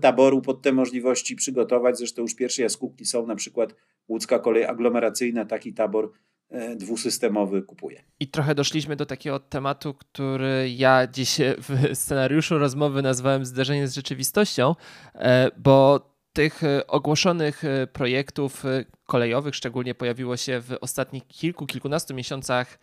[0.00, 1.98] taboru pod te możliwości przygotować.
[1.98, 3.74] Zresztą już pierwsze jaskółki są, na przykład
[4.08, 6.12] łódzka kolej aglomeracyjna, taki tabor
[6.50, 8.02] e, dwusystemowy kupuje.
[8.20, 13.94] I trochę doszliśmy do takiego tematu, który ja dziś w scenariuszu rozmowy nazwałem zderzenie z
[13.94, 14.74] rzeczywistością,
[15.14, 18.64] e, bo tych e, ogłoszonych projektów
[19.06, 22.78] kolejowych szczególnie pojawiło się w ostatnich kilku, kilkunastu miesiącach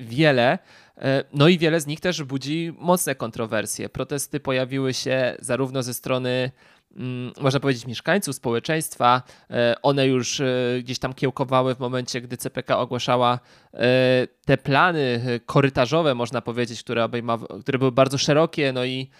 [0.00, 0.58] wiele.
[1.32, 3.88] No i wiele z nich też budzi mocne kontrowersje.
[3.88, 6.50] Protesty pojawiły się zarówno ze strony
[6.96, 9.22] Mm, można powiedzieć, mieszkańców, społeczeństwa.
[9.50, 10.46] E, one już e,
[10.80, 13.38] gdzieś tam kiełkowały w momencie, gdy CPK ogłaszała
[13.74, 13.78] e,
[14.44, 17.08] te plany korytarzowe, można powiedzieć, które,
[17.60, 19.10] które były bardzo szerokie, no i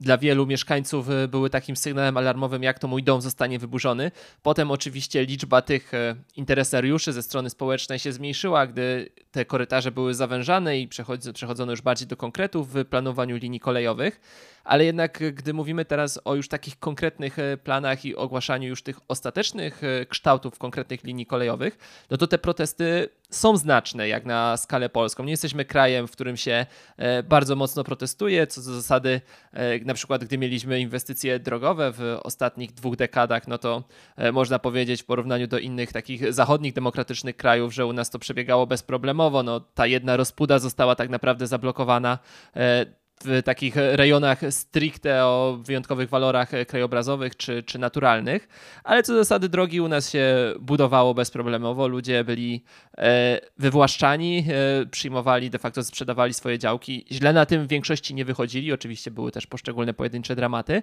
[0.00, 4.10] dla wielu mieszkańców e, były takim sygnałem alarmowym, jak to mój dom zostanie wyburzony.
[4.42, 10.14] Potem oczywiście liczba tych e, interesariuszy ze strony społecznej się zmniejszyła, gdy te korytarze były
[10.14, 10.88] zawężane i
[11.34, 14.20] przechodzono już bardziej do konkretów w planowaniu linii kolejowych.
[14.66, 19.00] Ale jednak, e, gdy mówimy teraz o już takich konkretnych planach i ogłaszaniu już tych
[19.08, 21.78] ostatecznych kształtów konkretnych linii kolejowych,
[22.10, 25.24] no to te protesty są znaczne jak na skalę polską.
[25.24, 26.66] Nie jesteśmy krajem, w którym się
[27.28, 29.20] bardzo mocno protestuje, co do zasady
[29.84, 33.84] na przykład gdy mieliśmy inwestycje drogowe w ostatnich dwóch dekadach, no to
[34.16, 38.18] e, można powiedzieć w porównaniu do innych takich zachodnich demokratycznych krajów, że u nas to
[38.18, 39.42] przebiegało bezproblemowo.
[39.42, 42.18] No, ta jedna rozpuda została tak naprawdę zablokowana
[42.56, 42.86] e,
[43.24, 48.48] w takich rejonach stricte o wyjątkowych walorach krajobrazowych czy, czy naturalnych,
[48.84, 51.88] ale co zasady drogi u nas się budowało bezproblemowo.
[51.88, 52.64] Ludzie byli
[52.98, 57.06] e, wywłaszczani, e, przyjmowali, de facto sprzedawali swoje działki.
[57.12, 58.72] Źle na tym w większości nie wychodzili.
[58.72, 60.82] Oczywiście były też poszczególne pojedyncze dramaty.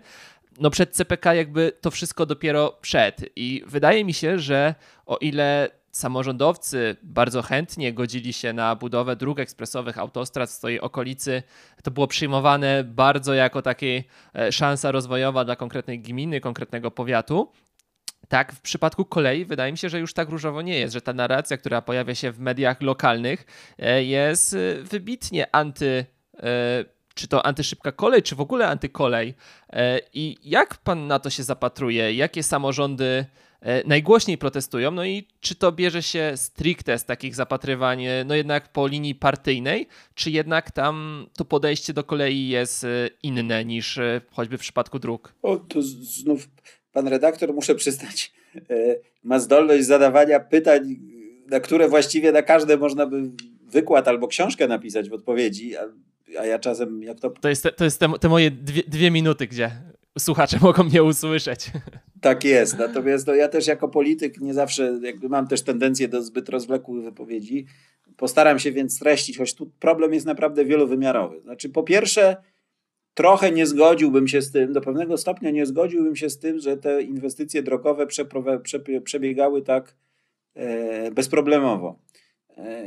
[0.60, 5.69] No przed CPK jakby to wszystko dopiero przed i wydaje mi się, że o ile
[5.93, 11.43] samorządowcy bardzo chętnie godzili się na budowę dróg ekspresowych, autostrad w swojej okolicy.
[11.84, 17.51] To było przyjmowane bardzo jako taka e, szansa rozwojowa dla konkretnej gminy, konkretnego powiatu.
[18.27, 21.13] Tak, w przypadku kolei wydaje mi się, że już tak różowo nie jest, że ta
[21.13, 23.45] narracja, która pojawia się w mediach lokalnych,
[23.79, 26.06] e, jest e, wybitnie anty
[27.15, 29.34] czy to antyszybka kolej, czy w ogóle antykolej.
[30.13, 32.13] I jak pan na to się zapatruje?
[32.13, 33.25] Jakie samorządy
[33.86, 34.91] najgłośniej protestują.
[34.91, 39.15] No i czy to bierze się stricte z takich zapatrywań, e, no jednak po linii
[39.15, 42.88] partyjnej, czy jednak tam to podejście do kolei jest e,
[43.23, 43.99] inne niż
[44.32, 45.34] choćby w przypadku dróg?
[45.41, 46.49] O, to znów
[46.93, 48.34] pan redaktor, muszę przyznać,
[49.23, 50.95] ma zdolność zadawania pytań,
[51.47, 55.82] na które właściwie na każde można by wykład albo książkę napisać w odpowiedzi, a,
[56.39, 57.30] a ja czasem jak to...
[57.30, 59.71] To jest te, to jest te, te moje dwie, dwie minuty, gdzie
[60.19, 61.71] słuchacze mogą mnie usłyszeć.
[62.21, 62.78] Tak jest.
[62.78, 67.04] Natomiast no, ja też jako polityk nie zawsze jakby mam też tendencję do zbyt rozwlekłych
[67.04, 67.65] wypowiedzi.
[68.17, 71.41] Postaram się więc streścić, choć tu problem jest naprawdę wielowymiarowy.
[71.41, 72.36] Znaczy, po pierwsze,
[73.13, 76.78] trochę nie zgodziłbym się z tym, do pewnego stopnia nie zgodziłbym się z tym, że
[76.78, 78.08] te inwestycje drogowe
[79.04, 79.95] przebiegały tak
[80.56, 81.99] e, bezproblemowo.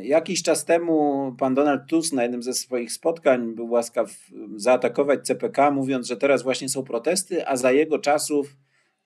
[0.02, 4.14] Jakiś czas temu pan Donald Tusk na jednym ze swoich spotkań był łaskaw
[4.56, 8.56] zaatakować CPK, mówiąc, że teraz właśnie są protesty, a za jego czasów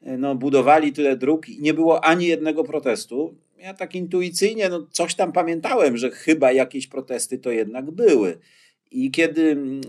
[0.02, 3.34] no, budowali tyle dróg i nie było ani jednego protestu.
[3.58, 8.38] Ja tak intuicyjnie no, coś tam pamiętałem, że chyba jakieś protesty to jednak były.
[8.90, 9.80] I kiedy mm,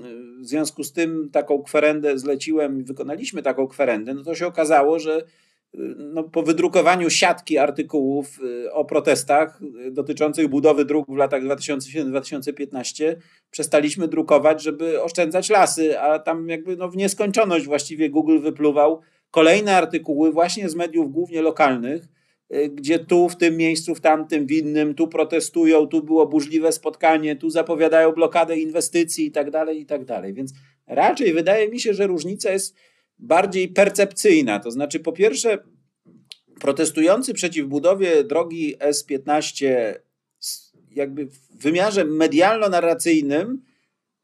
[0.42, 5.26] w związku z tym taką kwerendę zleciłem, wykonaliśmy taką kwerendę, no to się okazało, że
[5.98, 13.16] no, po wydrukowaniu siatki artykułów y, o protestach y, dotyczących budowy dróg w latach 2007-2015
[13.52, 19.76] przestaliśmy drukować, żeby oszczędzać lasy, a tam jakby no w nieskończoność właściwie Google wypluwał kolejne
[19.76, 22.08] artykuły właśnie z mediów głównie lokalnych,
[22.54, 26.72] y, gdzie tu w tym miejscu, w tamtym, w innym, tu protestują, tu było burzliwe
[26.72, 30.34] spotkanie, tu zapowiadają blokadę inwestycji i tak dalej, i tak dalej.
[30.34, 30.54] Więc
[30.88, 32.76] raczej wydaje mi się, że różnica jest
[33.22, 34.60] bardziej percepcyjna.
[34.60, 35.58] To znaczy, po pierwsze,
[36.60, 39.94] protestujący przeciw budowie drogi S15
[40.92, 43.58] jakby w wymiarze medialno-narracyjnym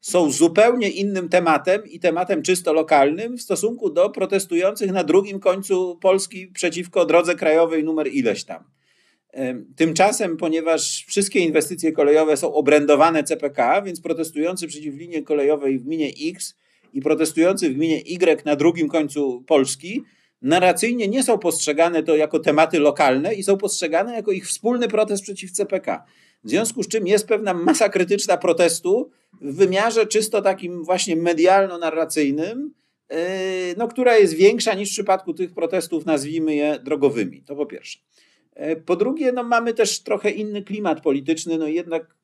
[0.00, 5.98] są zupełnie innym tematem i tematem czysto lokalnym w stosunku do protestujących na drugim końcu
[6.00, 8.64] Polski przeciwko drodze krajowej numer ileś tam.
[9.76, 16.12] Tymczasem, ponieważ wszystkie inwestycje kolejowe są obrędowane CPK, więc protestujący przeciw linii kolejowej w gminie
[16.22, 16.54] X
[16.92, 20.04] i protestujący w gminie Y na drugim końcu Polski
[20.42, 25.22] narracyjnie nie są postrzegane to jako tematy lokalne i są postrzegane jako ich wspólny protest
[25.22, 26.04] przeciw CPK.
[26.44, 32.70] W związku z czym jest pewna masa krytyczna protestu w wymiarze czysto takim właśnie medialno-narracyjnym,
[33.10, 33.16] yy,
[33.76, 37.42] no, która jest większa niż w przypadku tych protestów, nazwijmy je drogowymi.
[37.42, 37.98] To po pierwsze.
[38.56, 42.17] Yy, po drugie, no, mamy też trochę inny klimat polityczny, no jednak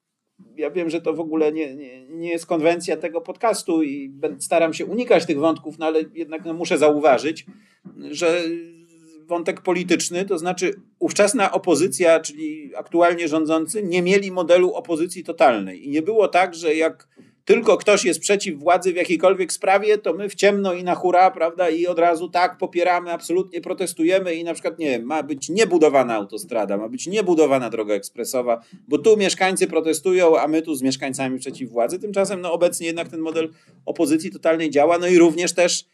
[0.57, 4.75] ja wiem, że to w ogóle nie, nie, nie jest konwencja tego podcastu i staram
[4.75, 7.47] się unikać tych wątków, no ale jednak no, muszę zauważyć,
[8.11, 8.42] że
[9.27, 15.87] wątek polityczny, to znaczy ówczesna opozycja, czyli aktualnie rządzący, nie mieli modelu opozycji totalnej.
[15.87, 17.09] I nie było tak, że jak
[17.44, 21.30] tylko ktoś jest przeciw władzy w jakiejkolwiek sprawie, to my w ciemno i na hura,
[21.30, 25.48] prawda, i od razu tak popieramy, absolutnie protestujemy i na przykład, nie wiem, ma być
[25.48, 30.83] niebudowana autostrada, ma być niebudowana droga ekspresowa, bo tu mieszkańcy protestują, a my tu z
[30.83, 31.98] mieszkańcami przeciw władzy.
[31.98, 33.52] Tymczasem, no obecnie jednak ten model
[33.87, 35.85] opozycji totalnej działa, no i również też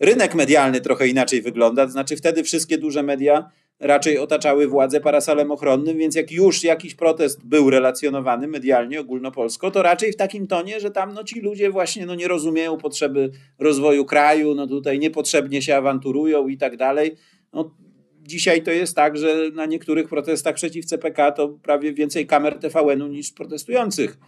[0.00, 5.50] rynek medialny trochę inaczej wygląda, to znaczy wtedy wszystkie duże media raczej otaczały władzę parasolem
[5.50, 10.80] ochronnym, więc jak już jakiś protest był relacjonowany medialnie, ogólnopolsko, to raczej w takim tonie,
[10.80, 15.62] że tam no, ci ludzie właśnie no, nie rozumieją potrzeby rozwoju kraju, no tutaj niepotrzebnie
[15.62, 17.16] się awanturują i tak dalej.
[17.52, 17.74] No,
[18.22, 23.06] dzisiaj to jest tak, że na niektórych protestach przeciw CPK to prawie więcej kamer TVN-u
[23.06, 24.18] niż protestujących.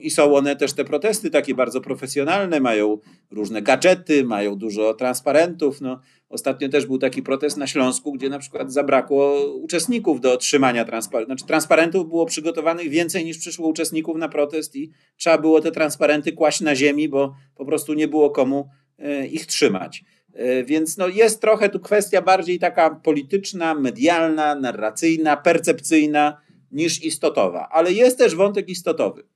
[0.00, 2.98] I są one też te protesty takie bardzo profesjonalne, mają
[3.30, 5.80] różne gadżety, mają dużo transparentów.
[5.80, 10.84] No, ostatnio też był taki protest na Śląsku, gdzie na przykład zabrakło uczestników do otrzymania
[10.84, 11.28] transparentów.
[11.28, 16.32] Znaczy, transparentów było przygotowanych więcej niż przyszło uczestników na protest i trzeba było te transparenty
[16.32, 20.04] kłaść na ziemi, bo po prostu nie było komu e, ich trzymać.
[20.34, 26.40] E, więc no jest trochę tu kwestia bardziej taka polityczna, medialna, narracyjna, percepcyjna
[26.72, 29.31] niż istotowa, ale jest też wątek istotowy.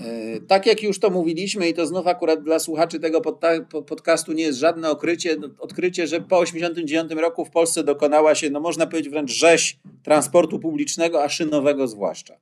[0.00, 3.20] E, tak jak już to mówiliśmy, i to znów akurat dla słuchaczy tego
[3.86, 8.50] podcastu nie jest żadne okrycie, no, odkrycie, że po 1989 roku w Polsce dokonała się,
[8.50, 12.36] no można powiedzieć wręcz rzeź transportu publicznego, a szynowego zwłaszcza.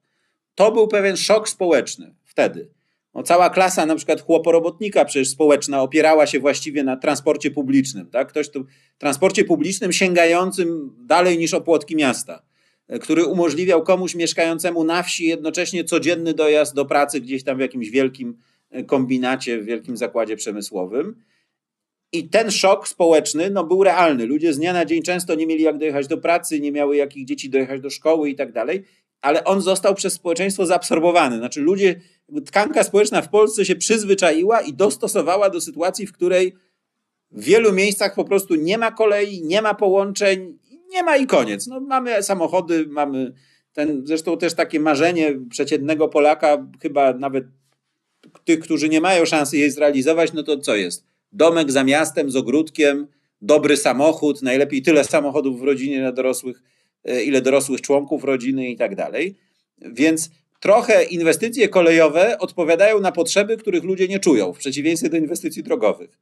[0.55, 2.69] To był pewien szok społeczny wtedy.
[3.15, 8.11] No, cała klasa na przykład chłoporobotnika przecież społeczna opierała się właściwie na transporcie publicznym.
[8.11, 8.29] Tak?
[8.29, 8.67] Ktoś tu
[8.99, 12.43] transporcie publicznym sięgającym dalej niż opłotki miasta
[13.01, 17.91] który umożliwiał komuś mieszkającemu na wsi jednocześnie codzienny dojazd do pracy gdzieś tam w jakimś
[17.91, 18.37] wielkim
[18.71, 21.23] e, kombinacie, w wielkim zakładzie przemysłowym.
[22.13, 24.27] I ten szok społeczny no, był realny.
[24.27, 27.25] Ludzie z dnia na dzień często nie mieli jak dojechać do pracy, nie miały jakich
[27.25, 28.85] dzieci dojechać do szkoły i tak dalej,
[29.21, 31.39] ale on został przez społeczeństwo zaabsorbowany.
[31.39, 32.01] Znaczy ludzie,
[32.47, 36.55] tkanka społeczna w Polsce się przyzwyczaiła i dostosowała do sytuacji, w której
[37.31, 40.59] w wielu miejscach po prostu nie ma kolei, nie ma połączeń
[40.93, 41.67] nie ma i koniec.
[41.67, 43.33] No, mamy samochody, mamy
[43.73, 47.45] ten, zresztą też takie marzenie przeciętnego Polaka, chyba nawet
[48.45, 51.05] tych, którzy nie mają szansy jej zrealizować, no to co jest?
[51.33, 53.07] Domek za miastem z ogródkiem,
[53.43, 56.63] dobry samochód, najlepiej tyle samochodów w rodzinie na dorosłych,
[57.05, 59.37] e, ile dorosłych członków rodziny i tak dalej.
[59.79, 65.63] Więc trochę inwestycje kolejowe odpowiadają na potrzeby, których ludzie nie czują, w przeciwieństwie do inwestycji
[65.63, 66.19] drogowych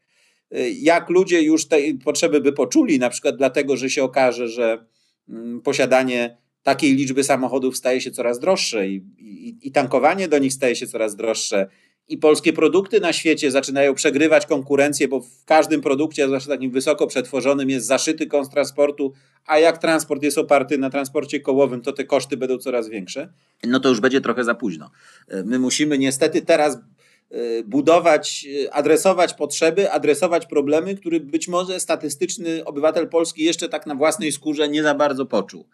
[0.81, 4.85] jak ludzie już te potrzeby by poczuli, na przykład dlatego, że się okaże, że
[5.29, 10.53] mm, posiadanie takiej liczby samochodów staje się coraz droższe i, i, i, tankowanie do nich
[10.53, 11.69] staje się coraz droższe.
[12.09, 17.07] I polskie produkty na świecie zaczynają przegrywać konkurencję, bo w każdym produkcie, zwłaszcza takim wysoko
[17.07, 19.13] przetworzonym, jest zaszyty koszt transportu,
[19.47, 23.33] a jak transport jest oparty na transporcie kołowym, to te koszty będą coraz większe.
[23.65, 24.91] No to już będzie trochę za późno.
[25.45, 26.79] My musimy niestety teraz
[27.65, 33.95] budować, y, adresować potrzeby, adresować problemy, które być może statystyczny obywatel polski jeszcze tak na
[33.95, 35.67] własnej skórze nie za bardzo poczuł.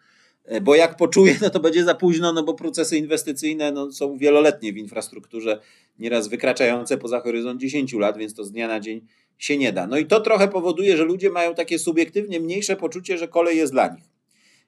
[0.51, 4.17] Y, bo jak poczuje, no to będzie za późno, no bo procesy inwestycyjne no, są
[4.17, 5.59] wieloletnie w infrastrukturze,
[5.99, 9.01] nieraz wykraczające poza horyzont 10 lat, więc to z dnia na dzień
[9.37, 9.87] się nie da.
[9.87, 13.73] No i to trochę powoduje, że ludzie mają takie subiektywnie mniejsze poczucie, że kolej jest
[13.73, 14.05] dla nich.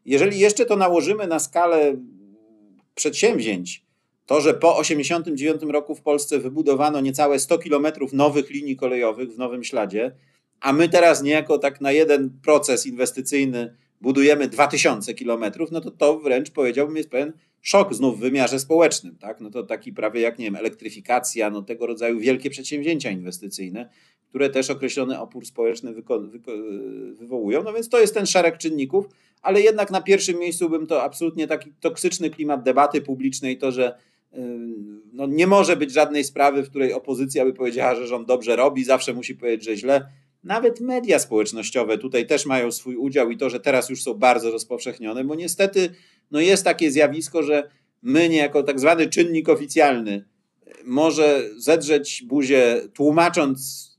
[0.06, 1.96] Jeżeli jeszcze to nałożymy na skalę
[2.96, 3.89] przedsięwzięć,
[4.30, 9.38] to, że po 1989 roku w Polsce wybudowano niecałe 100 kilometrów nowych linii kolejowych w
[9.38, 10.12] Nowym Śladzie,
[10.60, 16.20] a my teraz niejako tak na jeden proces inwestycyjny budujemy 2000 kilometrów, no to to
[16.20, 19.16] wręcz powiedziałbym jest pewien szok znów w wymiarze społecznym.
[19.18, 19.42] Tak?
[19.42, 23.90] No to taki prawie jak, nie wiem, elektryfikacja, no tego rodzaju wielkie przedsięwzięcia inwestycyjne,
[24.30, 25.94] które też określony opór społeczny
[27.14, 27.64] wywołują.
[27.64, 29.06] No więc to jest ten szereg czynników,
[29.42, 34.09] ale jednak na pierwszym miejscu bym to absolutnie taki toksyczny klimat debaty publicznej, to, że
[35.14, 38.84] no nie może być żadnej sprawy, w której opozycja by powiedziała, że rząd dobrze robi,
[38.84, 40.06] zawsze musi powiedzieć, że źle.
[40.44, 44.52] Nawet media społecznościowe tutaj też mają swój udział i to, że teraz już są bardzo
[44.52, 45.90] rozpowszechnione, bo niestety
[46.32, 47.70] no jest takie zjawisko, że
[48.02, 50.26] my niejako tak zwany czynnik oficjalny
[50.86, 53.90] może zedrzeć buzię tłumacząc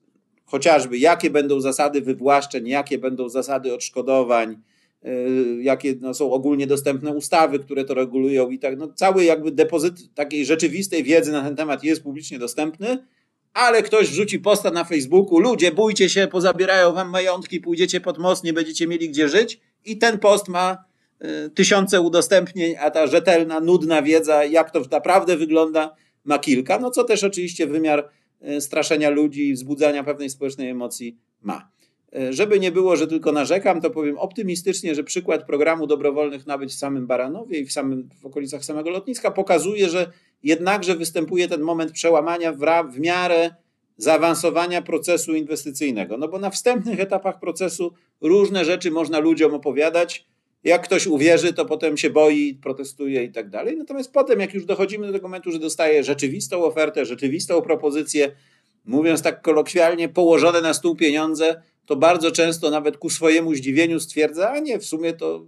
[0.45, 4.57] chociażby jakie będą zasady wywłaszczeń, jakie będą zasady odszkodowań,
[5.61, 8.79] jakie no, są ogólnie dostępne ustawy, które to regulują i tak.
[8.79, 12.99] No, cały jakby depozyt takiej rzeczywistej wiedzy na ten temat jest publicznie dostępny,
[13.53, 18.45] ale ktoś wrzuci posta na Facebooku, ludzie bójcie się, pozabierają wam majątki, pójdziecie pod most,
[18.45, 20.85] nie będziecie mieli gdzie żyć i ten post ma
[21.47, 26.91] y, tysiące udostępnień, a ta rzetelna, nudna wiedza, jak to naprawdę wygląda, ma kilka, no
[26.91, 28.09] co też oczywiście wymiar
[28.49, 31.71] y, straszenia ludzi i wzbudzania pewnej społecznej emocji ma.
[32.17, 36.73] E, żeby nie było, że tylko narzekam, to powiem optymistycznie, że przykład programu dobrowolnych nabyć
[36.73, 41.61] w samym Baranowie i w, samym, w okolicach samego lotniska pokazuje, że jednakże występuje ten
[41.61, 42.59] moment przełamania w,
[42.93, 43.51] w miarę
[43.97, 46.17] zaawansowania procesu inwestycyjnego.
[46.17, 50.27] No bo na wstępnych etapach procesu różne rzeczy można ludziom opowiadać.
[50.65, 53.77] Jak ktoś uwierzy, to potem się boi, protestuje i tak dalej.
[53.77, 58.33] Natomiast potem, jak już dochodzimy do tego momentu, że dostaje rzeczywistą ofertę, rzeczywistą propozycję,
[58.85, 64.51] mówiąc tak kolokwialnie, położone na stół pieniądze, to bardzo często nawet ku swojemu zdziwieniu stwierdza,
[64.51, 65.47] a nie, w sumie to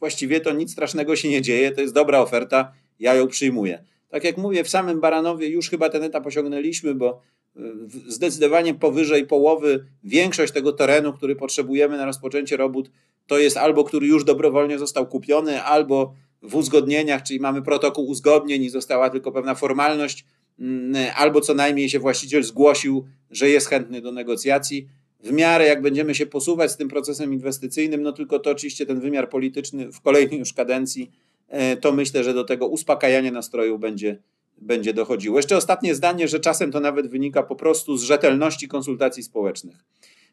[0.00, 3.84] właściwie to nic strasznego się nie dzieje, to jest dobra oferta, ja ją przyjmuję.
[4.08, 7.20] Tak jak mówię, w samym Baranowie już chyba ten etap osiągnęliśmy, bo
[8.08, 12.90] zdecydowanie powyżej połowy większość tego terenu, który potrzebujemy na rozpoczęcie robót,
[13.26, 18.62] to jest albo który już dobrowolnie został kupiony, albo w uzgodnieniach, czyli mamy protokół uzgodnień
[18.62, 20.24] i została tylko pewna formalność,
[21.14, 24.88] albo co najmniej się właściciel zgłosił, że jest chętny do negocjacji.
[25.20, 29.00] W miarę jak będziemy się posuwać z tym procesem inwestycyjnym, no tylko to oczywiście ten
[29.00, 31.10] wymiar polityczny w kolejnej już kadencji,
[31.48, 34.18] e, to myślę, że do tego uspokajania nastroju będzie
[34.62, 35.38] będzie dochodziło.
[35.38, 39.84] Jeszcze ostatnie zdanie, że czasem to nawet wynika po prostu z rzetelności konsultacji społecznych.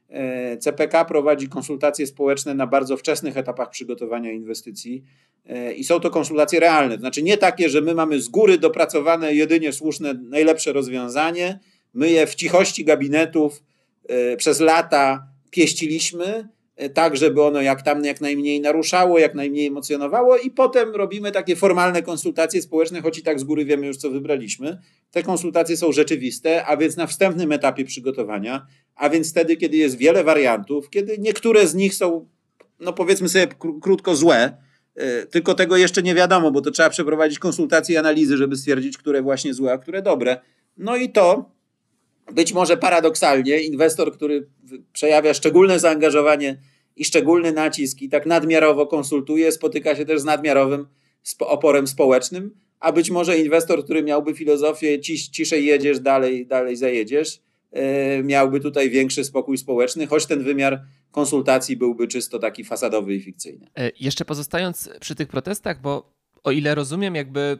[0.10, 5.04] E, CPK prowadzi konsultacje społeczne na bardzo wczesnych etapach przygotowania inwestycji
[5.46, 6.96] e, i są to konsultacje realne.
[6.96, 11.60] To znaczy nie takie, że my mamy z góry dopracowane jedynie słuszne, najlepsze rozwiązanie,
[11.94, 13.64] my je w cichości gabinetów
[14.08, 16.50] e, przez lata pieściliśmy
[16.94, 21.56] tak, żeby ono jak tam jak najmniej naruszało, jak najmniej emocjonowało i potem robimy takie
[21.56, 24.78] formalne konsultacje społeczne, choć i tak z góry wiemy już, co wybraliśmy.
[25.12, 29.98] Te konsultacje są rzeczywiste, a więc na wstępnym etapie przygotowania, a więc wtedy, kiedy jest
[29.98, 32.28] wiele wariantów, kiedy niektóre z nich są,
[32.80, 33.48] no powiedzmy sobie
[33.82, 34.58] krótko, złe,
[34.96, 38.98] e, tylko tego jeszcze nie wiadomo, bo to trzeba przeprowadzić konsultacje i analizy, żeby stwierdzić,
[38.98, 40.42] które właśnie złe, a które dobre.
[40.78, 41.52] No i to
[42.34, 44.48] być może paradoksalnie inwestor, który
[44.94, 46.58] przejawia szczególne zaangażowanie
[47.00, 50.88] i szczególny nacisk i tak nadmiarowo konsultuje, spotyka się też z nadmiarowym
[51.40, 57.40] oporem społecznym, a być może inwestor, który miałby filozofię cisz, ciszej jedziesz, dalej, dalej zajedziesz,
[57.72, 57.82] yy,
[58.24, 60.82] miałby tutaj większy spokój społeczny, choć ten wymiar
[61.12, 63.68] konsultacji byłby czysto taki fasadowy i fikcyjny.
[63.78, 67.60] E, jeszcze pozostając przy tych protestach, bo o ile rozumiem, jakby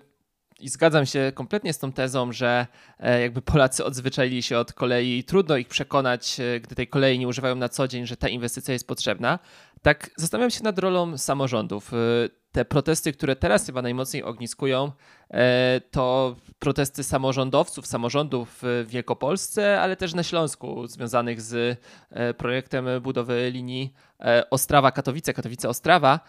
[0.60, 2.68] i zgadzam się kompletnie z tą tezą, że
[3.00, 7.28] e, jakby Polacy odzwyczaili się od kolei trudno ich przekonać, e, gdy tej kolei nie
[7.28, 9.40] używają na co dzień, że ta inwestycja jest potrzebna.
[9.82, 11.94] Tak zastanawiam się nad rolą samorządów.
[11.94, 11.98] E,
[12.52, 14.92] te protesty, które teraz chyba najmocniej ogniskują,
[15.92, 21.80] to protesty samorządowców, samorządów w Wielkopolsce, ale też na Śląsku, związanych z
[22.38, 23.94] projektem budowy linii
[24.52, 26.20] Ostrawa-Katowice, Katowice-Ostrawa,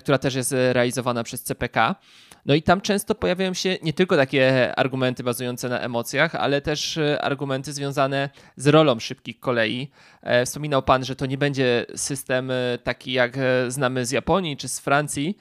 [0.00, 1.94] która też jest realizowana przez CPK.
[2.46, 6.96] No i tam często pojawiają się nie tylko takie argumenty bazujące na emocjach, ale też
[6.96, 9.90] e, argumenty związane z rolą szybkich kolei.
[10.22, 13.38] E, wspominał Pan, że to nie będzie system e, taki jak
[13.68, 15.36] znamy z Japonii czy z Francji,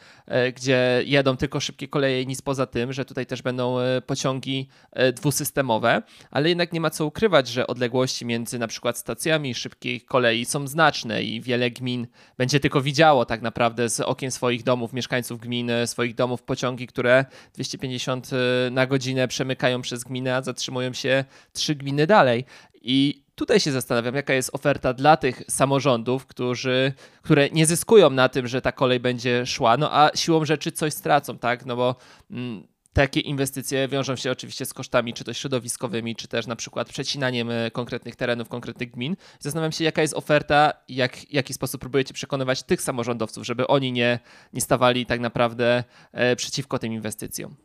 [0.55, 4.69] gdzie jedą tylko szybkie koleje i nic poza tym, że tutaj też będą pociągi
[5.13, 10.45] dwusystemowe, ale jednak nie ma co ukrywać, że odległości między na przykład stacjami szybkiej kolei
[10.45, 15.39] są znaczne i wiele gmin będzie tylko widziało tak naprawdę z okien swoich domów, mieszkańców
[15.39, 21.25] gmin, swoich domów pociągi, które 250 y, na godzinę przemykają przez gminę, a zatrzymują się
[21.53, 22.45] trzy gminy dalej.
[22.81, 28.29] I tutaj się zastanawiam, jaka jest oferta dla tych samorządów, którzy, które nie zyskują na
[28.29, 31.65] tym, że ta kolej będzie szła, no a siłą rzeczy coś stracą, tak?
[31.65, 31.95] No bo
[32.31, 36.89] mm, takie inwestycje wiążą się oczywiście z kosztami, czy to środowiskowymi, czy też na przykład
[36.89, 39.15] przecinaniem e, konkretnych terenów, konkretnych gmin.
[39.39, 43.91] Zastanawiam się, jaka jest oferta, jak, w jaki sposób próbujecie przekonywać tych samorządowców, żeby oni
[43.91, 44.19] nie,
[44.53, 47.55] nie stawali tak naprawdę e, przeciwko tym inwestycjom.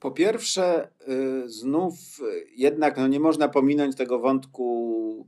[0.00, 1.94] Po pierwsze, y, znów
[2.56, 5.26] jednak no nie można pominąć tego wątku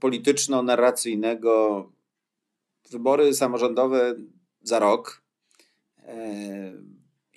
[0.00, 1.86] polityczno-narracyjnego.
[2.90, 4.14] Wybory samorządowe
[4.62, 5.22] za rok
[5.98, 6.72] e,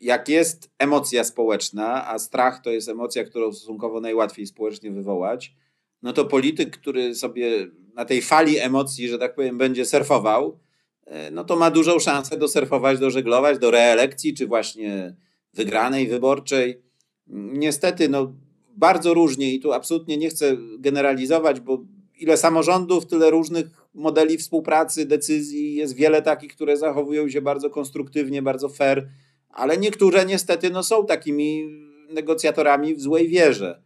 [0.04, 5.56] jak jest emocja społeczna, a strach to jest emocja, którą stosunkowo najłatwiej społecznie wywołać,
[6.02, 10.60] no to polityk, który sobie na tej fali emocji, że tak powiem, będzie surfował,
[11.06, 15.16] e, no to ma dużą szansę dosurfować, dożeglować do reelekcji, czy właśnie
[15.54, 16.82] wygranej wyborczej.
[17.28, 18.34] Niestety, no
[18.76, 21.86] bardzo różnie i tu absolutnie nie chcę generalizować, bo
[22.20, 28.42] ile samorządów, tyle różnych modeli współpracy, decyzji, jest wiele takich, które zachowują się bardzo konstruktywnie,
[28.42, 29.10] bardzo fair,
[29.54, 31.70] ale niektóre niestety no, są takimi
[32.10, 33.82] negocjatorami w złej wierze.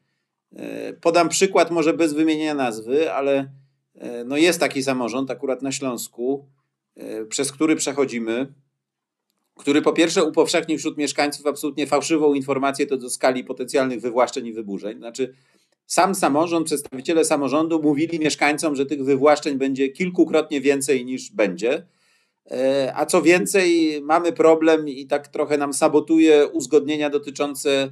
[0.55, 3.51] E, podam przykład, może bez wymienienia nazwy, ale
[3.95, 6.45] e, no jest taki samorząd akurat na Śląsku,
[6.95, 8.53] e, przez który przechodzimy,
[9.57, 14.53] który po pierwsze upowszechnił wśród mieszkańców absolutnie fałszywą informację to do skali potencjalnych wywłaszczeń i
[14.53, 14.97] wyburzeń.
[14.97, 15.33] Znaczy,
[15.85, 21.85] sam samorząd, przedstawiciele samorządu mówili mieszkańcom, że tych wywłaszczeń będzie kilkukrotnie więcej niż będzie.
[22.51, 27.91] E, a co więcej, mamy problem i tak trochę nam sabotuje uzgodnienia dotyczące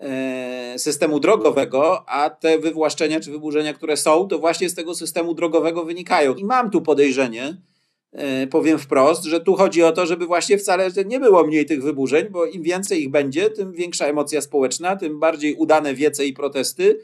[0.00, 5.34] e, systemu drogowego, a te wywłaszczenia czy wyburzenia, które są, to właśnie z tego systemu
[5.34, 6.34] drogowego wynikają.
[6.34, 7.56] I mam tu podejrzenie,
[8.12, 11.82] e, powiem wprost, że tu chodzi o to, żeby właśnie wcale nie było mniej tych
[11.82, 16.32] wyburzeń, bo im więcej ich będzie, tym większa emocja społeczna, tym bardziej udane wiece i
[16.32, 16.98] protesty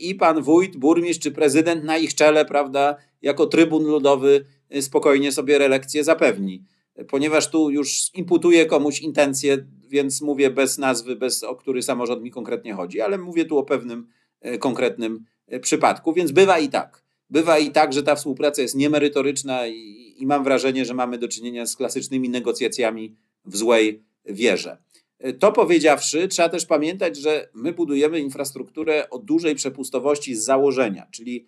[0.00, 4.44] i pan wójt, burmistrz czy prezydent na ich czele, prawda, jako trybun ludowy
[4.80, 6.64] spokojnie sobie relekcję zapewni
[7.08, 12.30] ponieważ tu już imputuję komuś intencję, więc mówię bez nazwy, bez o który samorząd mi
[12.30, 14.08] konkretnie chodzi, ale mówię tu o pewnym
[14.40, 17.04] e, konkretnym e, przypadku, więc bywa i tak.
[17.30, 21.28] Bywa i tak, że ta współpraca jest niemerytoryczna i, i mam wrażenie, że mamy do
[21.28, 24.78] czynienia z klasycznymi negocjacjami w złej wierze.
[25.18, 31.06] E, to powiedziawszy, trzeba też pamiętać, że my budujemy infrastrukturę o dużej przepustowości z założenia,
[31.10, 31.46] czyli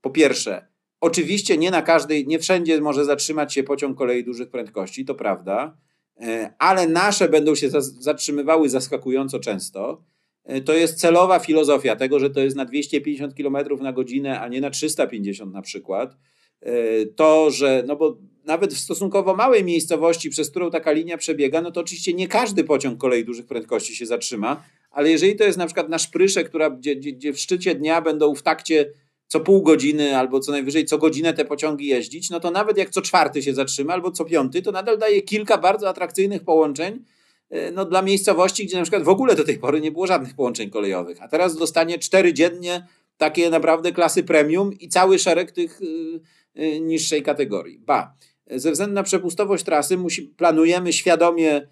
[0.00, 0.66] po pierwsze,
[1.00, 5.76] Oczywiście nie na każdej, nie wszędzie może zatrzymać się pociąg kolei dużych prędkości, to prawda,
[6.20, 10.02] e, ale nasze będą się zatrzymywały zaskakująco często.
[10.44, 14.48] E, to jest celowa filozofia tego, że to jest na 250 km na godzinę, a
[14.48, 16.16] nie na 350 na przykład.
[16.60, 21.62] E, to, że, no bo nawet w stosunkowo małej miejscowości, przez którą taka linia przebiega,
[21.62, 25.58] no to oczywiście nie każdy pociąg kolei dużych prędkości się zatrzyma, ale jeżeli to jest
[25.58, 28.92] na przykład na szprysze, która, gdzie, gdzie, gdzie w szczycie dnia będą w takcie
[29.28, 32.90] co pół godziny albo co najwyżej co godzinę te pociągi jeździć, no to nawet jak
[32.90, 37.04] co czwarty się zatrzyma albo co piąty, to nadal daje kilka bardzo atrakcyjnych połączeń
[37.50, 40.34] e, no, dla miejscowości, gdzie na przykład w ogóle do tej pory nie było żadnych
[40.34, 41.22] połączeń kolejowych.
[41.22, 45.80] A teraz dostanie cztery dziennie takie naprawdę klasy premium i cały szereg tych
[46.54, 47.78] yy, niższej kategorii.
[47.78, 48.14] Ba,
[48.50, 51.68] ze względu na przepustowość trasy musi, planujemy świadomie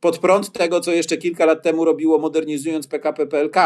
[0.00, 3.56] pod prąd tego, co jeszcze kilka lat temu robiło modernizując PKP PLK,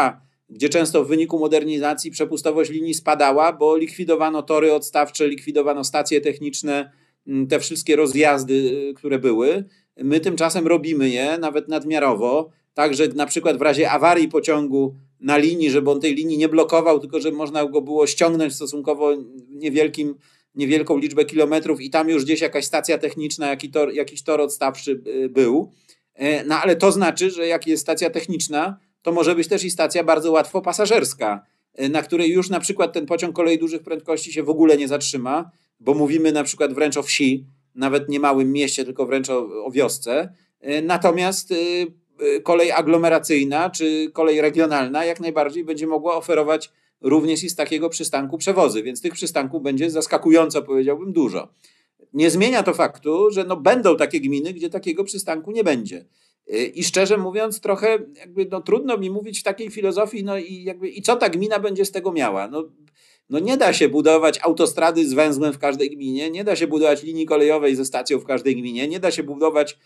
[0.51, 6.91] gdzie często w wyniku modernizacji przepustowość linii spadała, bo likwidowano tory odstawcze, likwidowano stacje techniczne,
[7.27, 9.63] mm, te wszystkie rozjazdy, y, które były.
[9.97, 15.37] My tymczasem robimy je nawet nadmiarowo, tak że na przykład w razie awarii pociągu na
[15.37, 19.11] linii, żeby on tej linii nie blokował, tylko żeby można go było ściągnąć stosunkowo
[19.49, 20.15] niewielkim,
[20.55, 25.01] niewielką liczbę kilometrów i tam już gdzieś jakaś stacja techniczna, jakiś tor, jakiś tor odstawczy
[25.07, 25.71] y, był.
[26.13, 29.71] E, no ale to znaczy, że jak jest stacja techniczna, to może być też i
[29.71, 31.45] stacja bardzo łatwo pasażerska,
[31.81, 34.87] y, na której już na przykład ten pociąg kolei dużych prędkości się w ogóle nie
[34.87, 37.45] zatrzyma, bo mówimy na przykład wręcz o wsi,
[37.75, 40.33] nawet nie małym mieście, tylko wręcz o, o wiosce.
[40.63, 41.87] Y, natomiast y,
[42.43, 46.71] kolej aglomeracyjna czy kolej regionalna jak najbardziej będzie mogła oferować
[47.01, 51.47] również i z takiego przystanku przewozy, więc tych przystanków będzie zaskakująco, powiedziałbym, dużo.
[52.13, 56.05] Nie zmienia to faktu, że no będą takie gminy, gdzie takiego przystanku nie będzie.
[56.53, 60.63] Y, I szczerze mówiąc, trochę jakby no, trudno mi mówić w takiej filozofii, no i
[60.63, 62.47] jakby i co ta gmina będzie z tego miała?
[62.47, 62.63] No,
[63.29, 67.03] no nie da się budować autostrady z węzłem w każdej gminie, nie da się budować
[67.03, 69.77] linii kolejowej ze stacją w każdej gminie, nie da się budować,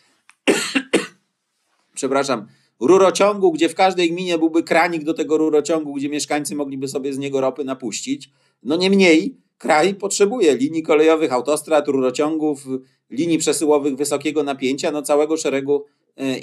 [1.95, 2.47] przepraszam,
[2.79, 7.17] rurociągu, gdzie w każdej gminie byłby kranik do tego rurociągu, gdzie mieszkańcy mogliby sobie z
[7.17, 8.29] niego ropy napuścić.
[8.63, 12.65] No niemniej kraj potrzebuje linii kolejowych, autostrad, rurociągów,
[13.09, 15.85] linii przesyłowych wysokiego napięcia, no całego szeregu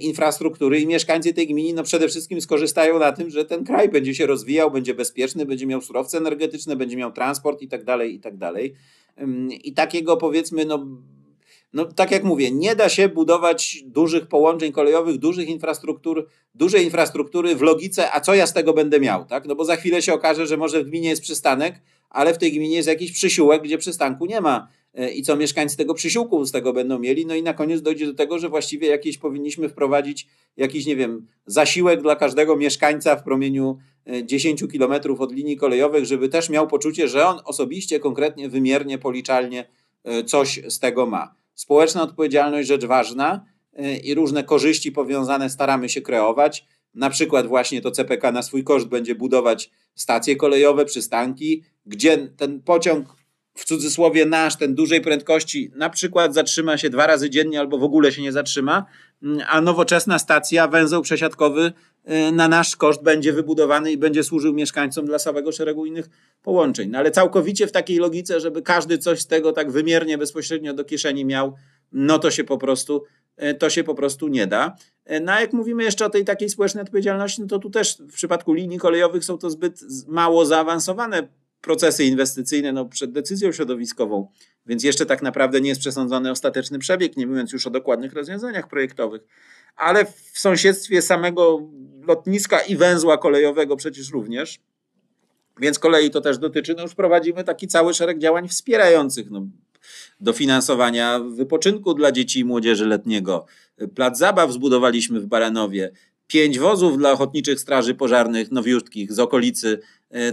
[0.00, 4.14] infrastruktury i mieszkańcy tej gminy no przede wszystkim skorzystają na tym, że ten kraj będzie
[4.14, 8.20] się rozwijał, będzie bezpieczny, będzie miał surowce energetyczne, będzie miał transport i tak dalej, i
[8.20, 8.74] tak dalej.
[9.50, 10.86] I takiego powiedzmy, no,
[11.72, 17.56] no tak jak mówię, nie da się budować dużych połączeń kolejowych, dużych infrastruktur, dużej infrastruktury
[17.56, 19.46] w logice, a co ja z tego będę miał, tak?
[19.46, 22.52] No bo za chwilę się okaże, że może w gminie jest przystanek, ale w tej
[22.52, 24.81] gminie jest jakiś przysiłek, gdzie przystanku nie ma E,
[25.14, 27.26] i co mieszkańcy tego przysiłku z tego będą mieli.
[27.26, 31.26] No i na koniec dojdzie do tego, że właściwie jakieś powinniśmy wprowadzić jakiś, nie wiem,
[31.46, 33.78] zasiłek dla każdego mieszkańca w promieniu
[34.24, 38.98] 10 e, kilometrów od linii kolejowych, żeby też miał poczucie, że on osobiście, konkretnie, wymiernie,
[38.98, 39.68] policzalnie
[40.04, 41.34] e, coś z tego ma.
[41.54, 43.44] Społeczna odpowiedzialność rzecz ważna
[44.04, 46.66] i różne korzyści powiązane staramy się kreować.
[46.94, 52.62] Na przykład właśnie to CPK na swój koszt będzie budować stacje kolejowe, przystanki, gdzie ten
[52.62, 53.16] pociąg
[53.54, 57.84] w cudzysłowie nasz, ten dużej prędkości, na przykład zatrzyma się dwa razy dziennie albo w
[57.84, 58.86] ogóle się nie zatrzyma,
[59.22, 61.72] mm, a nowoczesna stacja, węzeł przesiadkowy
[62.28, 66.08] y, na nasz koszt będzie wybudowany i będzie służył mieszkańcom dla całego szeregu innych
[66.42, 66.90] połączeń.
[66.90, 70.84] No ale całkowicie w takiej logice, żeby każdy coś z tego tak wymiernie, bezpośrednio do
[70.84, 71.54] kieszeni miał,
[71.92, 73.04] no to się po prostu,
[73.42, 74.76] y, to się po prostu nie da.
[75.10, 77.98] Y, no a jak mówimy jeszcze o tej takiej społecznej odpowiedzialności, no to tu też
[77.98, 81.28] w przypadku linii kolejowych są to zbyt mało zaawansowane
[81.62, 84.28] procesy inwestycyjne no, przed decyzją środowiskową,
[84.66, 88.68] więc jeszcze tak naprawdę nie jest przesądzony ostateczny przebieg, nie mówiąc już o dokładnych rozwiązaniach
[88.68, 89.22] projektowych.
[89.76, 91.68] Ale w sąsiedztwie samego
[92.06, 94.60] lotniska i węzła kolejowego przecież również.
[95.60, 99.46] Więc kolei to też dotyczy, no już prowadzimy taki cały szereg działań wspierających no,
[100.20, 103.46] dofinansowania wypoczynku dla dzieci i młodzieży letniego.
[103.94, 105.92] Plac zabaw zbudowaliśmy w Baranowie.
[106.26, 109.80] pięć wozów dla ochotniczych straży pożarnych nowiutkich z okolicy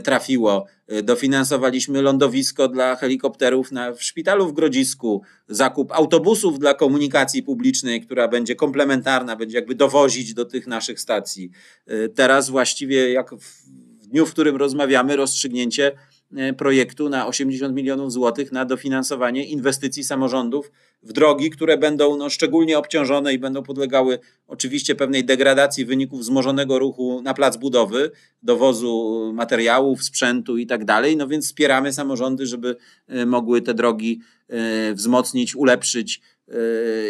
[0.03, 0.65] trafiło.
[0.87, 8.01] E, dofinansowaliśmy lądowisko dla helikopterów na, w szpitalu w Grodzisku, zakup autobusów dla komunikacji publicznej,
[8.01, 11.49] która będzie komplementarna, będzie jakby dowozić do tych naszych stacji.
[11.87, 16.08] E, teraz właściwie jak w dniu, w którym rozmawiamy, rozstrzygnięcie E,
[16.57, 20.71] projektu na 80 milionów złotych na dofinansowanie inwestycji samorządów
[21.03, 26.79] w drogi, które będą no, szczególnie obciążone i będą podlegały oczywiście pewnej degradacji wyników wzmożonego
[26.79, 28.11] ruchu na plac budowy,
[28.43, 31.17] dowozu materiałów, sprzętu i tak dalej.
[31.17, 32.75] No więc wspieramy samorządy, żeby
[33.07, 36.21] e, mogły te drogi e, wzmocnić, ulepszyć,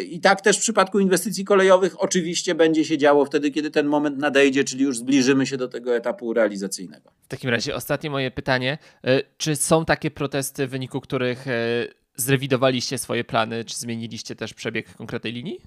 [0.09, 4.17] i tak też w przypadku inwestycji kolejowych oczywiście będzie się działo wtedy, kiedy ten moment
[4.17, 7.11] nadejdzie, czyli już zbliżymy się do tego etapu realizacyjnego.
[7.21, 8.77] W takim razie ostatnie moje pytanie.
[9.03, 14.53] E, czy są takie protesty, w wyniku których e, zrewidowaliście swoje plany, czy zmieniliście też
[14.53, 15.59] przebieg konkretnej linii?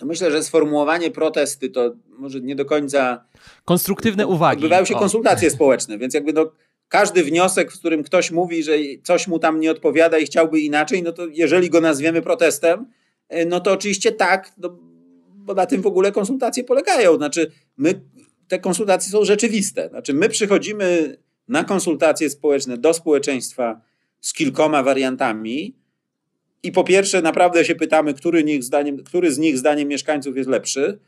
[0.00, 3.24] No myślę, że sformułowanie protesty to może nie do końca.
[3.64, 4.58] Konstruktywne uwagi.
[4.58, 4.98] Odbywają się o.
[4.98, 6.52] konsultacje społeczne, więc jakby no,
[6.88, 8.72] każdy wniosek, w którym ktoś mówi, że
[9.02, 12.86] coś mu tam nie odpowiada i chciałby inaczej, no to jeżeli go nazwiemy protestem,
[13.46, 14.78] no to oczywiście tak, no,
[15.34, 17.16] bo na tym w ogóle konsultacje polegają.
[17.16, 18.00] Znaczy, my,
[18.48, 19.88] te konsultacje są rzeczywiste.
[19.88, 21.16] Znaczy, my przychodzimy
[21.48, 23.80] na konsultacje społeczne do społeczeństwa
[24.20, 25.76] z kilkoma wariantami
[26.62, 30.48] i po pierwsze naprawdę się pytamy, który, nich zdaniem, który z nich zdaniem mieszkańców jest
[30.48, 30.98] lepszy,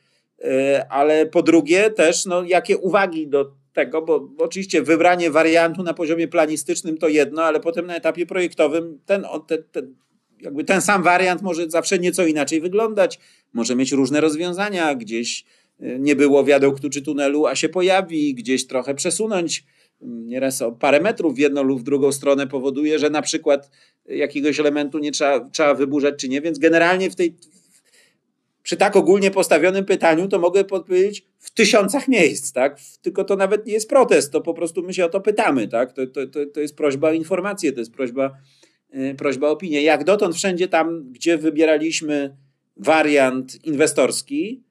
[0.45, 5.83] e, ale po drugie też, no, jakie uwagi do tego, bo, bo oczywiście wybranie wariantu
[5.83, 9.95] na poziomie planistycznym to jedno, ale potem na etapie projektowym ten, ten, ten
[10.41, 13.19] jakby ten sam wariant może zawsze nieco inaczej wyglądać,
[13.53, 15.45] może mieć różne rozwiązania, gdzieś
[15.83, 19.65] y, nie było wiaduktu czy tunelu, a się pojawi, gdzieś trochę przesunąć
[20.03, 23.71] mm, nieraz o parę metrów w jedną lub w drugą stronę powoduje, że na przykład
[24.09, 27.35] jakiegoś elementu nie trzeba, trzeba wyburzać czy nie, więc generalnie w tej
[28.63, 32.79] przy tak ogólnie postawionym pytaniu to mogę podpowiedzieć w tysiącach miejsc, tak?
[33.03, 35.93] Tylko to nawet nie jest protest, to po prostu my się o to pytamy, tak?
[35.93, 38.68] To, to, to, to jest prośba o informację, to jest prośba Y,
[39.19, 39.83] prośba o opinię.
[39.83, 42.37] Jak dotąd wszędzie tam, gdzie wybieraliśmy
[42.77, 44.63] wariant inwestorski,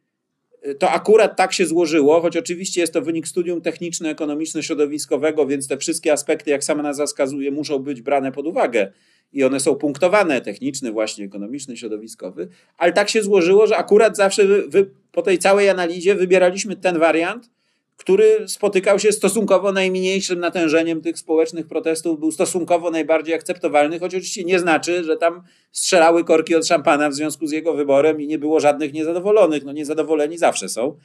[0.68, 5.78] y, to akurat tak się złożyło, choć oczywiście jest to wynik studium techniczno-ekonomiczno-środowiskowego, więc te
[5.78, 8.91] wszystkie aspekty, jak sama nazwa wskazuje, muszą być brane pod uwagę
[9.34, 12.47] i one są punktowane, techniczny, właśnie ekonomiczny, środowiskowy,
[12.78, 16.99] ale tak się złożyło, że akurat zawsze wy, wy, po tej całej analizie wybieraliśmy ten
[16.99, 17.49] wariant,
[17.98, 24.43] który spotykał się stosunkowo najmniejszym natężeniem tych społecznych protestów, był stosunkowo najbardziej akceptowalny, choć oczywiście
[24.43, 28.39] nie znaczy, że tam strzelały korki od szampana w związku z jego wyborem i nie
[28.39, 29.64] było żadnych niezadowolonych.
[29.66, 30.98] No niezadowoleni zawsze są.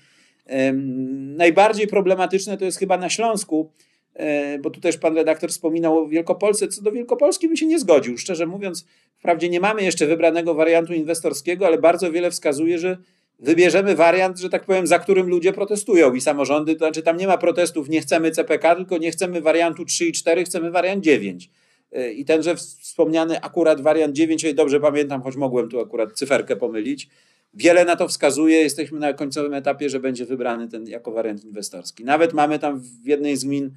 [1.36, 3.70] Najbardziej problematyczne to jest chyba na Śląsku,
[4.14, 6.68] e, bo tu też pan redaktor wspominał o Wielkopolsce.
[6.68, 8.18] Co do Wielkopolski bym się nie zgodził.
[8.18, 8.86] Szczerze mówiąc,
[9.18, 12.98] wprawdzie nie mamy jeszcze wybranego wariantu inwestorskiego, ale bardzo wiele wskazuje, że
[13.38, 17.26] wybierzemy wariant, że tak powiem, za którym ludzie protestują i samorządy, to znaczy tam nie
[17.26, 21.50] ma protestów, nie chcemy CPK, tylko nie chcemy wariantu 3 i 4, chcemy wariant 9.
[21.96, 26.56] Y, I tenże wspomniany akurat wariant 9, jeżeli dobrze pamiętam, choć mogłem tu akurat cyferkę
[26.56, 27.08] pomylić,
[27.54, 32.04] wiele na to wskazuje, jesteśmy na końcowym etapie, że będzie wybrany ten jako wariant inwestorski.
[32.04, 33.70] Nawet mamy tam w jednej z gmin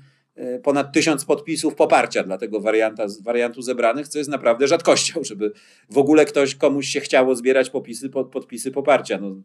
[0.64, 5.52] ponad tysiąc podpisów poparcia dla tego warianta, wariantu zebranych, co jest naprawdę rzadkością, żeby
[5.90, 9.20] w ogóle ktoś, komuś się chciało zbierać popisy, pod, podpisy poparcia.
[9.22, 9.36] No,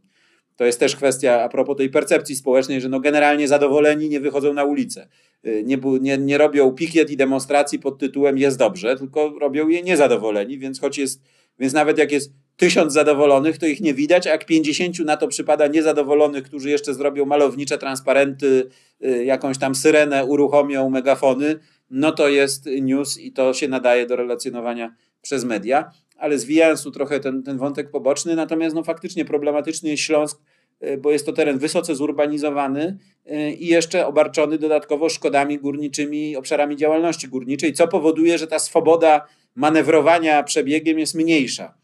[0.56, 4.54] to jest też kwestia a propos tej percepcji społecznej, że no generalnie zadowoleni nie wychodzą
[4.54, 5.08] na ulicę.
[5.46, 9.82] Y, nie, nie, nie robią pikiet i demonstracji pod tytułem jest dobrze, tylko robią je
[9.82, 11.22] niezadowoleni, więc choć jest,
[11.58, 15.28] więc nawet jak jest tysiąc zadowolonych, to ich nie widać, a jak pięćdziesięciu na to
[15.28, 18.68] przypada niezadowolonych, którzy jeszcze zrobią malownicze transparenty,
[19.04, 21.58] y, jakąś tam syrenę uruchomią, megafony,
[21.90, 25.90] no to jest news i to się nadaje do relacjonowania przez media.
[26.16, 30.40] Ale zwijając tu trochę ten, ten wątek poboczny, natomiast no, faktycznie problematyczny jest Śląsk,
[30.80, 36.76] e, bo jest to teren wysoce zurbanizowany e, i jeszcze obarczony dodatkowo szkodami górniczymi, obszarami
[36.76, 41.79] działalności górniczej, co powoduje, że ta swoboda manewrowania przebiegiem jest mniejsza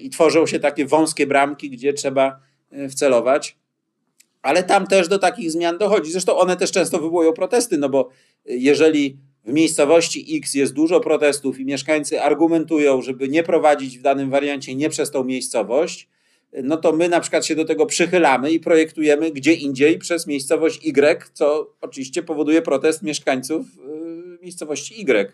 [0.00, 2.40] i tworzą się takie wąskie bramki, gdzie trzeba
[2.90, 3.56] wcelować.
[4.42, 6.12] Ale tam też do takich zmian dochodzi.
[6.12, 8.08] Zresztą one też często wywołują protesty, no bo
[8.44, 14.30] jeżeli w miejscowości X jest dużo protestów i mieszkańcy argumentują, żeby nie prowadzić w danym
[14.30, 16.08] wariancie nie przez tą miejscowość,
[16.62, 20.86] no to my na przykład się do tego przychylamy i projektujemy gdzie indziej przez miejscowość
[20.86, 23.66] Y, co oczywiście powoduje protest mieszkańców
[24.42, 25.32] miejscowości Y.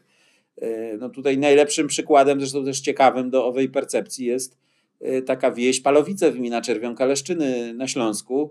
[0.62, 4.58] Y, no tutaj najlepszym przykładem, zresztą też ciekawym do owej percepcji jest
[5.02, 8.50] y, taka wieś Palowice, gmina Czerwionka Leszczyny na Śląsku,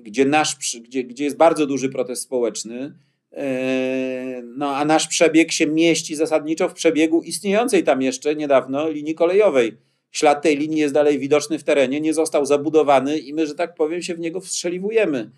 [0.00, 2.94] gdzie, nasz, gdzie, gdzie jest bardzo duży protest społeczny,
[4.56, 9.76] no, a nasz przebieg się mieści zasadniczo w przebiegu istniejącej tam jeszcze niedawno linii kolejowej
[10.12, 13.74] ślad tej linii jest dalej widoczny w terenie, nie został zabudowany i my, że tak
[13.74, 15.30] powiem, się w niego wstrzeliwujemy.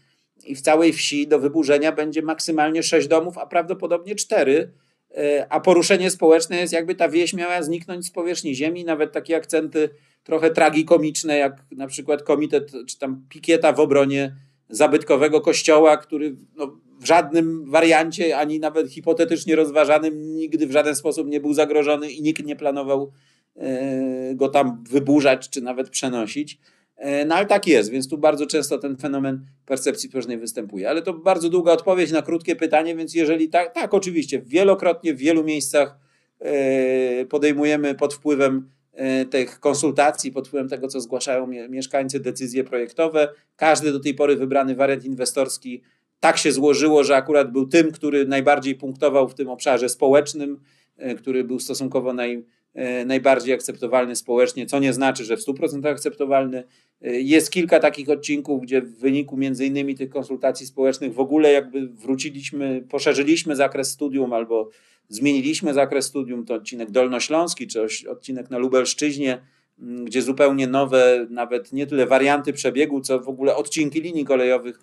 [0.47, 4.73] I w całej wsi do wyburzenia będzie maksymalnie sześć domów, a prawdopodobnie cztery.
[5.17, 9.37] E, a poruszenie społeczne jest jakby ta wieś miała zniknąć z powierzchni ziemi, nawet takie
[9.37, 9.89] akcenty
[10.25, 14.37] trochę tragikomiczne, jak na przykład komitet czy tam pikieta w obronie
[14.69, 21.29] zabytkowego kościoła, który no, w żadnym wariancie, ani nawet hipotetycznie rozważanym, nigdy w żaden sposób
[21.29, 23.13] nie był zagrożony i nikt nie planował
[23.57, 26.59] e, go tam wyburzać czy nawet przenosić.
[26.97, 30.89] E, no ale tak jest, więc tu bardzo często ten fenomen percepcji społecznej występuje.
[30.89, 35.19] Ale to bardzo długa odpowiedź na krótkie pytanie, więc jeżeli tak, tak oczywiście, wielokrotnie w
[35.19, 35.99] wielu miejscach
[36.41, 43.29] e, podejmujemy pod wpływem E, tych konsultacji pod wpływem tego, co zgłaszają mieszkańcy, decyzje projektowe.
[43.57, 45.83] Każdy do tej pory wybrany wariant inwestorski
[46.21, 50.61] tak się złożyło, że akurat był tym, który najbardziej punktował w tym obszarze społecznym,
[51.19, 52.45] który był stosunkowo naj,
[53.07, 56.65] najbardziej akceptowalny społecznie, co nie znaczy, że w 100% akceptowalny.
[57.01, 61.89] Jest kilka takich odcinków, gdzie w wyniku między innymi tych konsultacji społecznych w ogóle jakby
[61.89, 64.71] wróciliśmy, poszerzyliśmy zakres studium albo
[65.09, 69.41] zmieniliśmy zakres studium, to odcinek dolnośląski, czy odcinek na Lubelszczyźnie,
[69.79, 74.79] gdzie zupełnie nowe, nawet nie tyle warianty przebiegu, co w ogóle odcinki linii kolejowych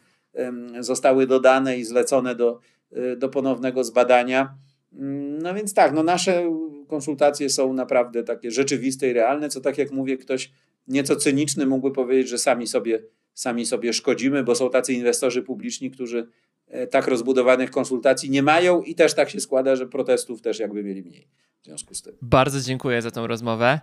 [0.79, 2.59] zostały dodane i zlecone do,
[2.97, 4.53] y, do ponownego zbadania.
[4.93, 6.51] Mm, no więc tak, no nasze
[6.91, 10.51] konsultacje są naprawdę takie rzeczywiste i realne, co tak jak mówię, ktoś
[10.87, 15.91] nieco cyniczny mógłby powiedzieć, że sami sobie, sami sobie szkodzimy, bo są tacy inwestorzy publiczni,
[15.91, 16.27] którzy
[16.71, 20.83] E, tak rozbudowanych konsultacji nie mają i też tak się składa, że protestów też jakby
[20.83, 21.27] mieli mniej
[21.61, 22.17] w związku z tym.
[22.21, 23.79] Bardzo dziękuję za tą rozmowę.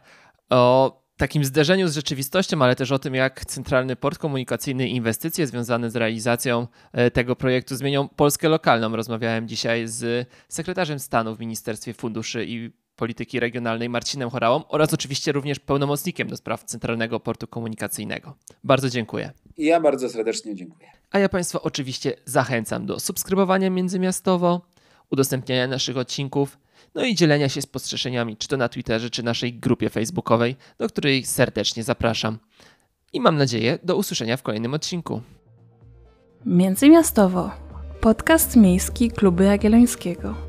[0.51, 5.47] O takim zderzeniu z rzeczywistością, ale też o tym, jak Centralny Port Komunikacyjny i inwestycje
[5.47, 8.97] związane z realizacją e, tego projektu zmienią Polskę lokalną.
[8.97, 15.33] Rozmawiałem dzisiaj z sekretarzem stanu w Ministerstwie Funduszy i Polityki Regionalnej Marcinem Chorałą oraz oczywiście
[15.33, 18.35] również pełnomocnikiem do spraw Centralnego Portu Komunikacyjnego.
[18.65, 19.33] Bardzo dziękuję.
[19.59, 20.89] Ja bardzo serdecznie dziękuję.
[21.11, 24.61] A ja Państwa oczywiście zachęcam do subskrybowania Międzymiastowo,
[25.11, 26.59] udostępniania naszych odcinków,
[26.95, 31.25] no i dzielenia się spostrzeżeniami, czy to na Twitterze, czy naszej grupie facebookowej, do której
[31.25, 32.39] serdecznie zapraszam.
[33.13, 35.23] I mam nadzieję do usłyszenia w kolejnym odcinku.
[36.47, 37.51] Międzymiastowo.
[38.01, 40.48] Podcast miejski Kluby Jagiellońskiego.